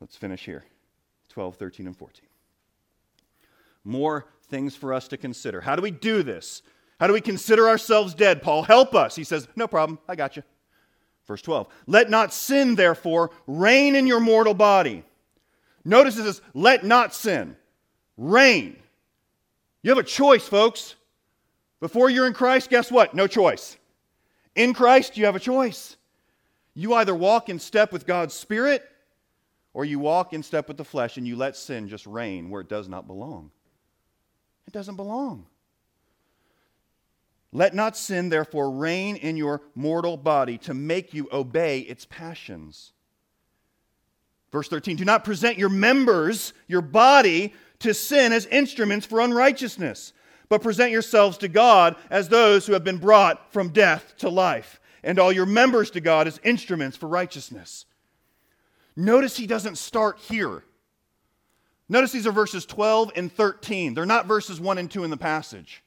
let's 0.00 0.16
finish 0.16 0.46
here 0.46 0.64
12, 1.28 1.56
13, 1.56 1.86
and 1.86 1.94
14. 1.94 2.22
More 3.84 4.24
things 4.48 4.74
for 4.74 4.94
us 4.94 5.06
to 5.08 5.18
consider. 5.18 5.60
How 5.60 5.76
do 5.76 5.82
we 5.82 5.90
do 5.90 6.22
this? 6.22 6.62
How 6.98 7.06
do 7.06 7.12
we 7.12 7.20
consider 7.20 7.68
ourselves 7.68 8.14
dead? 8.14 8.40
Paul, 8.40 8.62
help 8.62 8.94
us. 8.94 9.14
He 9.14 9.24
says, 9.24 9.48
No 9.54 9.68
problem, 9.68 9.98
I 10.08 10.16
got 10.16 10.34
you. 10.34 10.44
Verse 11.26 11.42
12. 11.42 11.68
Let 11.86 12.08
not 12.08 12.32
sin, 12.32 12.74
therefore, 12.74 13.32
reign 13.46 13.94
in 13.94 14.06
your 14.06 14.20
mortal 14.20 14.54
body. 14.54 15.04
Notice 15.84 16.16
this 16.16 16.40
Let 16.54 16.86
not 16.86 17.14
sin 17.14 17.54
reign. 18.16 18.78
You 19.82 19.90
have 19.90 19.98
a 19.98 20.02
choice, 20.02 20.46
folks. 20.46 20.94
Before 21.80 22.10
you're 22.10 22.26
in 22.26 22.32
Christ, 22.32 22.70
guess 22.70 22.90
what? 22.90 23.14
No 23.14 23.26
choice. 23.26 23.76
In 24.54 24.74
Christ, 24.74 25.16
you 25.16 25.26
have 25.26 25.36
a 25.36 25.40
choice. 25.40 25.96
You 26.74 26.94
either 26.94 27.14
walk 27.14 27.48
in 27.48 27.58
step 27.58 27.92
with 27.92 28.06
God's 28.06 28.34
Spirit 28.34 28.84
or 29.72 29.84
you 29.84 29.98
walk 29.98 30.32
in 30.32 30.42
step 30.42 30.66
with 30.66 30.76
the 30.76 30.84
flesh 30.84 31.16
and 31.16 31.26
you 31.26 31.36
let 31.36 31.56
sin 31.56 31.88
just 31.88 32.06
reign 32.06 32.50
where 32.50 32.60
it 32.60 32.68
does 32.68 32.88
not 32.88 33.06
belong. 33.06 33.50
It 34.66 34.72
doesn't 34.72 34.96
belong. 34.96 35.46
Let 37.52 37.74
not 37.74 37.96
sin, 37.96 38.28
therefore, 38.28 38.70
reign 38.70 39.16
in 39.16 39.36
your 39.36 39.62
mortal 39.74 40.16
body 40.16 40.58
to 40.58 40.74
make 40.74 41.14
you 41.14 41.28
obey 41.32 41.80
its 41.80 42.04
passions. 42.04 42.92
Verse 44.52 44.68
13 44.68 44.96
Do 44.96 45.04
not 45.04 45.24
present 45.24 45.58
your 45.58 45.68
members, 45.68 46.52
your 46.66 46.82
body, 46.82 47.54
to 47.80 47.94
sin 47.94 48.32
as 48.32 48.46
instruments 48.46 49.06
for 49.06 49.20
unrighteousness, 49.20 50.12
but 50.48 50.62
present 50.62 50.90
yourselves 50.90 51.38
to 51.38 51.48
God 51.48 51.96
as 52.10 52.28
those 52.28 52.66
who 52.66 52.72
have 52.72 52.84
been 52.84 52.98
brought 52.98 53.52
from 53.52 53.68
death 53.68 54.14
to 54.18 54.28
life, 54.28 54.80
and 55.02 55.18
all 55.18 55.32
your 55.32 55.46
members 55.46 55.90
to 55.92 56.00
God 56.00 56.26
as 56.26 56.40
instruments 56.42 56.96
for 56.96 57.08
righteousness. 57.08 57.86
Notice 58.96 59.36
he 59.36 59.46
doesn't 59.46 59.78
start 59.78 60.18
here. 60.18 60.64
Notice 61.88 62.12
these 62.12 62.26
are 62.26 62.32
verses 62.32 62.66
12 62.66 63.12
and 63.16 63.32
13. 63.32 63.94
They're 63.94 64.04
not 64.04 64.26
verses 64.26 64.60
1 64.60 64.78
and 64.78 64.90
2 64.90 65.04
in 65.04 65.10
the 65.10 65.16
passage. 65.16 65.82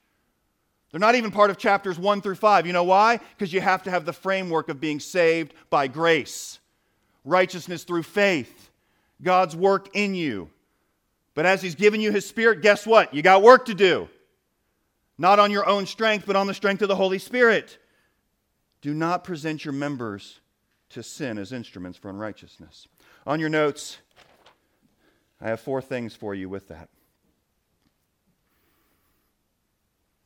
They're 0.92 1.00
not 1.00 1.16
even 1.16 1.32
part 1.32 1.50
of 1.50 1.58
chapters 1.58 2.00
1 2.00 2.22
through 2.22 2.36
5. 2.36 2.68
You 2.68 2.74
know 2.74 2.84
why? 2.84 3.18
Because 3.18 3.54
you 3.54 3.62
have 3.62 3.84
to 3.84 3.92
have 3.92 4.06
the 4.06 4.14
framework 4.14 4.70
of 4.70 4.82
being 4.82 5.00
saved 5.00 5.54
by 5.70 5.88
grace, 5.88 6.60
righteousness 7.24 7.84
through 7.84 8.04
faith, 8.04 8.70
God's 9.22 9.56
work 9.56 9.90
in 9.94 10.16
you. 10.16 10.50
But 11.34 11.46
as 11.46 11.62
He's 11.62 11.76
given 11.76 12.02
you 12.02 12.12
His 12.12 12.28
Spirit, 12.28 12.62
guess 12.62 12.86
what? 12.86 13.14
You 13.14 13.22
got 13.22 13.42
work 13.42 13.66
to 13.66 13.74
do. 13.74 14.10
Not 15.18 15.40
on 15.40 15.52
your 15.52 15.68
own 15.68 15.86
strength, 15.86 16.26
but 16.26 16.36
on 16.36 16.48
the 16.48 16.54
strength 16.54 16.82
of 16.82 16.88
the 16.88 16.96
Holy 16.96 17.20
Spirit. 17.20 17.78
Do 18.82 18.94
not 18.94 19.24
present 19.24 19.64
your 19.64 19.74
members 19.74 20.40
to 20.90 21.04
sin 21.04 21.38
as 21.38 21.52
instruments 21.52 21.98
for 21.98 22.10
unrighteousness. 22.10 22.88
On 23.26 23.40
your 23.40 23.50
notes, 23.50 24.00
I 25.40 25.50
have 25.50 25.60
four 25.60 25.82
things 25.82 26.16
for 26.16 26.34
you 26.34 26.50
with 26.50 26.68
that. 26.70 26.90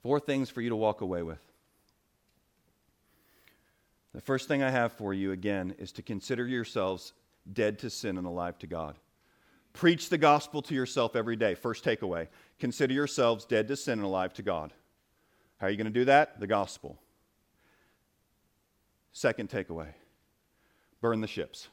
Four 0.02 0.20
things 0.20 0.50
for 0.50 0.62
you 0.62 0.70
to 0.70 0.76
walk 0.76 1.02
away 1.02 1.24
with. 1.24 1.41
The 4.13 4.22
first 4.22 4.48
thing 4.48 4.63
I 4.63 4.70
have 4.70 4.94
for 4.94 5.13
you, 5.13 5.32
again, 5.32 5.76
is 5.78 5.91
to 5.94 6.02
consider 6.02 6.48
yourselves 6.48 7.13
dead 7.52 7.80
to 7.80 7.89
sin 7.89 8.18
and 8.18 8.26
alive 8.26 8.58
to 8.60 8.68
God. 8.68 8.96
Preach 9.76 10.08
the 10.08 10.18
gospel 10.18 10.62
to 10.64 10.74
yourself 10.74 11.18
every 11.18 11.36
day. 11.36 11.54
First 11.54 11.84
takeaway 11.84 12.30
consider 12.60 12.94
yourselves 12.94 13.44
dead 13.44 13.68
to 13.68 13.76
sin 13.76 14.00
and 14.00 14.06
alive 14.06 14.34
to 14.34 14.42
God. 14.42 14.72
How 15.58 15.68
are 15.68 15.70
you 15.70 15.76
going 15.76 15.86
to 15.86 15.92
do 15.92 16.06
that? 16.06 16.40
The 16.40 16.48
gospel. 16.48 16.98
Second 19.12 19.50
takeaway 19.50 19.90
burn 21.02 21.22
the 21.22 21.28
ships. 21.28 21.68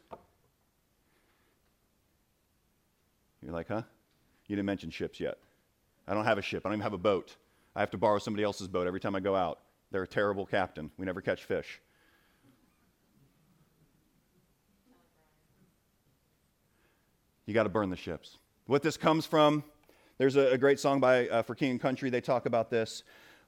You're 3.41 3.53
like, 3.53 3.69
huh? 3.69 3.83
You 4.47 4.57
didn't 4.57 4.67
mention 4.67 4.91
ships 4.91 5.19
yet. 5.21 5.39
I 6.07 6.15
don't 6.15 6.25
have 6.25 6.39
a 6.39 6.43
ship. 6.43 6.67
I 6.67 6.69
don't 6.69 6.75
even 6.75 6.83
have 6.83 6.93
a 6.93 6.99
boat. 6.99 7.37
I 7.75 7.81
have 7.81 7.91
to 7.93 7.99
borrow 7.99 8.19
somebody 8.19 8.45
else's 8.45 8.69
boat 8.69 8.87
every 8.87 9.01
time 9.01 9.17
I 9.17 9.21
go 9.21 9.35
out. 9.35 9.61
They're 9.91 10.03
a 10.03 10.09
terrible 10.09 10.45
captain. 10.45 10.91
We 10.99 11.07
never 11.07 11.21
catch 11.21 11.45
fish. 11.45 11.81
You 17.53 17.55
got 17.55 17.65
to 17.65 17.69
burn 17.69 17.91
the 17.91 17.97
ships. 17.97 18.39
What 18.65 18.81
this 18.81 18.97
comes 18.97 19.27
from, 19.27 19.63
there's 20.17 20.37
a, 20.37 20.53
a 20.53 20.57
great 20.57 20.81
song 20.81 21.01
by 21.01 21.29
uh, 21.29 21.43
For 21.43 21.55
King 21.55 21.73
and 21.73 21.81
Country. 21.83 22.09
They 22.09 22.23
talk 22.23 22.47
about 22.47 22.71
this. 22.71 23.03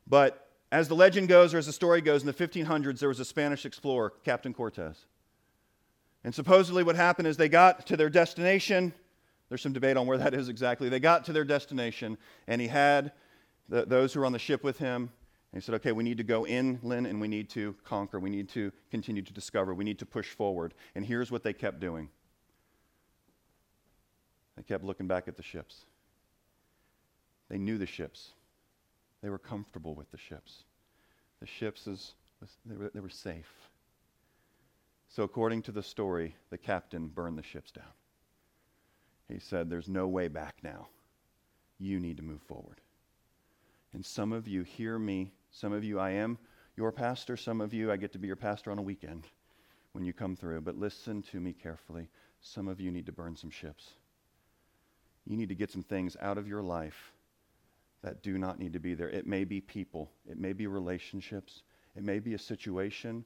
But 0.06 0.46
as 0.70 0.88
the 0.88 0.94
legend 0.94 1.28
goes, 1.28 1.54
or 1.54 1.56
as 1.56 1.64
the 1.64 1.72
story 1.72 2.02
goes, 2.02 2.20
in 2.20 2.26
the 2.26 2.34
1500s, 2.34 2.98
there 2.98 3.08
was 3.08 3.18
a 3.18 3.24
Spanish 3.24 3.64
explorer, 3.64 4.12
Captain 4.22 4.52
Cortez. 4.52 5.06
And 6.22 6.34
supposedly, 6.34 6.82
what 6.82 6.96
happened 6.96 7.28
is 7.28 7.38
they 7.38 7.48
got 7.48 7.86
to 7.86 7.96
their 7.96 8.10
destination. 8.10 8.92
There's 9.48 9.62
some 9.62 9.72
debate 9.72 9.96
on 9.96 10.06
where 10.06 10.18
that 10.18 10.34
is 10.34 10.50
exactly. 10.50 10.90
They 10.90 11.00
got 11.00 11.24
to 11.24 11.32
their 11.32 11.46
destination, 11.46 12.18
and 12.46 12.60
he 12.60 12.68
had 12.68 13.12
the, 13.70 13.86
those 13.86 14.12
who 14.12 14.20
were 14.20 14.26
on 14.26 14.32
the 14.32 14.38
ship 14.38 14.62
with 14.62 14.76
him. 14.76 15.08
And 15.50 15.62
he 15.62 15.64
said, 15.64 15.76
Okay, 15.76 15.92
we 15.92 16.04
need 16.04 16.18
to 16.18 16.24
go 16.24 16.46
inland 16.46 17.06
and 17.06 17.22
we 17.22 17.28
need 17.28 17.48
to 17.50 17.74
conquer. 17.84 18.20
We 18.20 18.28
need 18.28 18.50
to 18.50 18.70
continue 18.90 19.22
to 19.22 19.32
discover. 19.32 19.72
We 19.72 19.84
need 19.84 19.98
to 20.00 20.06
push 20.06 20.28
forward. 20.28 20.74
And 20.94 21.06
here's 21.06 21.30
what 21.30 21.42
they 21.42 21.54
kept 21.54 21.80
doing 21.80 22.10
they 24.56 24.62
kept 24.62 24.84
looking 24.84 25.06
back 25.06 25.28
at 25.28 25.36
the 25.36 25.42
ships. 25.42 25.84
They 27.48 27.58
knew 27.58 27.78
the 27.78 27.86
ships, 27.86 28.30
they 29.22 29.30
were 29.30 29.38
comfortable 29.38 29.94
with 29.94 30.10
the 30.10 30.18
ships. 30.18 30.64
The 31.40 31.46
ships, 31.46 31.86
is, 31.86 32.14
they, 32.64 32.76
were, 32.76 32.90
they 32.92 33.00
were 33.00 33.08
safe. 33.08 33.50
So, 35.08 35.22
according 35.22 35.62
to 35.62 35.72
the 35.72 35.82
story, 35.82 36.34
the 36.50 36.58
captain 36.58 37.08
burned 37.08 37.38
the 37.38 37.42
ships 37.42 37.70
down. 37.70 37.92
He 39.28 39.38
said, 39.38 39.70
There's 39.70 39.88
no 39.88 40.08
way 40.08 40.28
back 40.28 40.56
now. 40.62 40.88
You 41.78 42.00
need 42.00 42.16
to 42.18 42.22
move 42.22 42.42
forward. 42.42 42.80
And 43.92 44.04
some 44.04 44.32
of 44.32 44.48
you 44.48 44.62
hear 44.62 44.98
me. 44.98 45.32
Some 45.50 45.72
of 45.72 45.84
you, 45.84 45.98
I 45.98 46.10
am 46.10 46.38
your 46.76 46.92
pastor. 46.92 47.36
Some 47.36 47.60
of 47.60 47.72
you, 47.72 47.92
I 47.92 47.96
get 47.96 48.12
to 48.12 48.18
be 48.18 48.26
your 48.26 48.36
pastor 48.36 48.70
on 48.70 48.78
a 48.78 48.82
weekend 48.82 49.24
when 49.92 50.04
you 50.04 50.12
come 50.12 50.36
through. 50.36 50.60
But 50.62 50.76
listen 50.76 51.22
to 51.30 51.40
me 51.40 51.52
carefully. 51.52 52.08
Some 52.40 52.68
of 52.68 52.80
you 52.80 52.90
need 52.90 53.06
to 53.06 53.12
burn 53.12 53.36
some 53.36 53.50
ships. 53.50 53.90
You 55.26 55.36
need 55.36 55.48
to 55.48 55.54
get 55.54 55.70
some 55.70 55.82
things 55.82 56.16
out 56.20 56.38
of 56.38 56.46
your 56.46 56.62
life 56.62 57.12
that 58.02 58.22
do 58.22 58.36
not 58.36 58.58
need 58.58 58.74
to 58.74 58.78
be 58.78 58.94
there. 58.94 59.08
It 59.08 59.26
may 59.26 59.44
be 59.44 59.60
people, 59.60 60.10
it 60.30 60.38
may 60.38 60.52
be 60.52 60.66
relationships, 60.66 61.62
it 61.96 62.02
may 62.02 62.18
be 62.18 62.34
a 62.34 62.38
situation, 62.38 63.24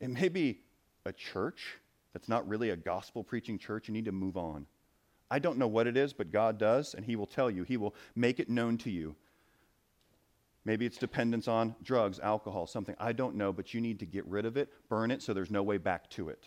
it 0.00 0.08
may 0.08 0.28
be 0.28 0.60
a 1.04 1.12
church 1.12 1.76
that's 2.12 2.28
not 2.28 2.48
really 2.48 2.70
a 2.70 2.76
gospel 2.76 3.22
preaching 3.22 3.58
church. 3.58 3.88
You 3.88 3.94
need 3.94 4.06
to 4.06 4.12
move 4.12 4.36
on. 4.36 4.66
I 5.30 5.38
don't 5.38 5.58
know 5.58 5.68
what 5.68 5.86
it 5.86 5.96
is, 5.96 6.12
but 6.12 6.32
God 6.32 6.58
does, 6.58 6.94
and 6.94 7.04
He 7.04 7.14
will 7.14 7.26
tell 7.26 7.50
you. 7.50 7.62
He 7.62 7.76
will 7.76 7.94
make 8.16 8.40
it 8.40 8.48
known 8.48 8.78
to 8.78 8.90
you. 8.90 9.14
Maybe 10.64 10.84
it's 10.84 10.98
dependence 10.98 11.48
on 11.48 11.74
drugs, 11.82 12.18
alcohol, 12.18 12.66
something. 12.66 12.96
I 12.98 13.12
don't 13.12 13.36
know, 13.36 13.52
but 13.52 13.72
you 13.72 13.80
need 13.80 14.00
to 14.00 14.06
get 14.06 14.26
rid 14.26 14.44
of 14.44 14.56
it, 14.56 14.68
burn 14.88 15.10
it, 15.10 15.22
so 15.22 15.32
there's 15.32 15.50
no 15.50 15.62
way 15.62 15.78
back 15.78 16.10
to 16.10 16.28
it. 16.28 16.44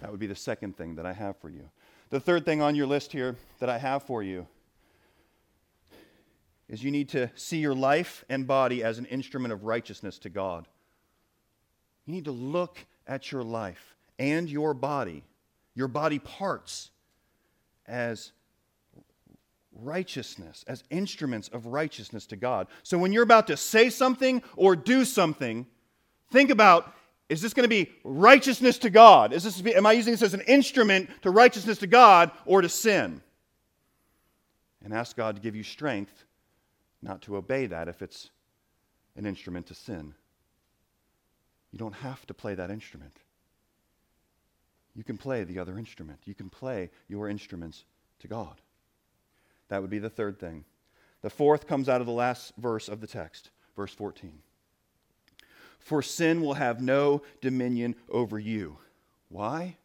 That 0.00 0.10
would 0.10 0.18
be 0.18 0.26
the 0.26 0.34
second 0.34 0.76
thing 0.76 0.96
that 0.96 1.06
I 1.06 1.12
have 1.12 1.36
for 1.36 1.48
you. 1.48 1.68
The 2.12 2.20
third 2.20 2.44
thing 2.44 2.60
on 2.60 2.74
your 2.74 2.86
list 2.86 3.10
here 3.10 3.36
that 3.58 3.70
I 3.70 3.78
have 3.78 4.02
for 4.02 4.22
you 4.22 4.46
is 6.68 6.84
you 6.84 6.90
need 6.90 7.08
to 7.08 7.30
see 7.34 7.56
your 7.56 7.74
life 7.74 8.22
and 8.28 8.46
body 8.46 8.84
as 8.84 8.98
an 8.98 9.06
instrument 9.06 9.50
of 9.50 9.64
righteousness 9.64 10.18
to 10.18 10.28
God. 10.28 10.68
You 12.04 12.12
need 12.12 12.26
to 12.26 12.30
look 12.30 12.84
at 13.06 13.32
your 13.32 13.42
life 13.42 13.96
and 14.18 14.46
your 14.50 14.74
body, 14.74 15.24
your 15.74 15.88
body 15.88 16.18
parts, 16.18 16.90
as 17.86 18.32
righteousness, 19.74 20.66
as 20.68 20.84
instruments 20.90 21.48
of 21.48 21.64
righteousness 21.64 22.26
to 22.26 22.36
God. 22.36 22.66
So 22.82 22.98
when 22.98 23.14
you're 23.14 23.22
about 23.22 23.46
to 23.46 23.56
say 23.56 23.88
something 23.88 24.42
or 24.54 24.76
do 24.76 25.06
something, 25.06 25.66
think 26.30 26.50
about 26.50 26.92
is 27.32 27.40
this 27.40 27.54
going 27.54 27.64
to 27.64 27.68
be 27.68 27.90
righteousness 28.04 28.76
to 28.78 28.90
God? 28.90 29.32
Is 29.32 29.42
this, 29.42 29.64
am 29.74 29.86
I 29.86 29.92
using 29.92 30.12
this 30.12 30.20
as 30.20 30.34
an 30.34 30.42
instrument 30.42 31.08
to 31.22 31.30
righteousness 31.30 31.78
to 31.78 31.86
God 31.86 32.30
or 32.44 32.60
to 32.60 32.68
sin? 32.68 33.22
And 34.84 34.92
ask 34.92 35.16
God 35.16 35.36
to 35.36 35.42
give 35.42 35.56
you 35.56 35.62
strength 35.62 36.24
not 37.00 37.22
to 37.22 37.36
obey 37.36 37.64
that 37.66 37.88
if 37.88 38.02
it's 38.02 38.28
an 39.16 39.24
instrument 39.24 39.66
to 39.68 39.74
sin. 39.74 40.14
You 41.70 41.78
don't 41.78 41.94
have 41.94 42.26
to 42.26 42.34
play 42.34 42.54
that 42.54 42.70
instrument. 42.70 43.16
You 44.94 45.02
can 45.02 45.16
play 45.16 45.44
the 45.44 45.58
other 45.58 45.78
instrument. 45.78 46.20
You 46.26 46.34
can 46.34 46.50
play 46.50 46.90
your 47.08 47.30
instruments 47.30 47.84
to 48.20 48.28
God. 48.28 48.60
That 49.68 49.80
would 49.80 49.90
be 49.90 49.98
the 49.98 50.10
third 50.10 50.38
thing. 50.38 50.64
The 51.22 51.30
fourth 51.30 51.66
comes 51.66 51.88
out 51.88 52.02
of 52.02 52.06
the 52.06 52.12
last 52.12 52.52
verse 52.58 52.90
of 52.90 53.00
the 53.00 53.06
text, 53.06 53.48
verse 53.74 53.94
14 53.94 54.42
for 55.82 56.02
sin 56.02 56.40
will 56.40 56.54
have 56.54 56.80
no 56.80 57.22
dominion 57.40 57.96
over 58.08 58.38
you. 58.38 58.78
Why? 59.28 59.76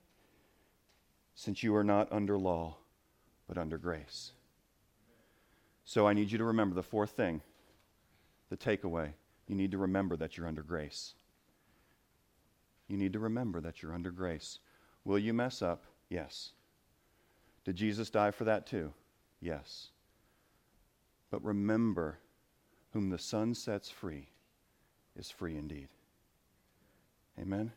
Since 1.36 1.64
you 1.64 1.76
are 1.76 1.84
not 1.84 2.12
under 2.12 2.38
law, 2.38 2.78
but 3.48 3.58
under 3.58 3.78
grace. 3.78 4.32
So 5.86 6.08
I 6.08 6.14
need 6.14 6.32
you 6.32 6.38
to 6.38 6.44
remember 6.44 6.76
the 6.76 6.84
fourth 6.84 7.12
thing, 7.12 7.42
the 8.50 8.58
takeaway. 8.58 9.10
You 9.48 9.56
need 9.56 9.72
to 9.72 9.78
remember 9.78 10.16
that 10.18 10.38
you're 10.38 10.48
under 10.48 10.64
grace. 10.64 11.14
You 12.88 12.98
need 12.98 13.14
to 13.14 13.20
remember 13.20 13.62
that 13.62 13.82
you're 13.82 13.94
under 13.94 14.12
grace. 14.12 14.60
Will 15.04 15.20
you 15.20 15.34
mess 15.34 15.62
up? 15.62 15.84
Yes. 16.10 16.52
Did 17.66 17.76
Jesus 17.76 18.10
die 18.10 18.32
for 18.32 18.44
that 18.44 18.68
too? 18.68 18.94
Yes. 19.40 19.90
But 21.32 21.44
remember, 21.44 22.20
whom 22.94 23.10
the 23.10 23.18
Son 23.18 23.54
sets 23.54 23.90
free 23.90 24.30
is 25.18 25.30
free 25.30 25.58
indeed. 25.58 25.88
Amen. 27.40 27.72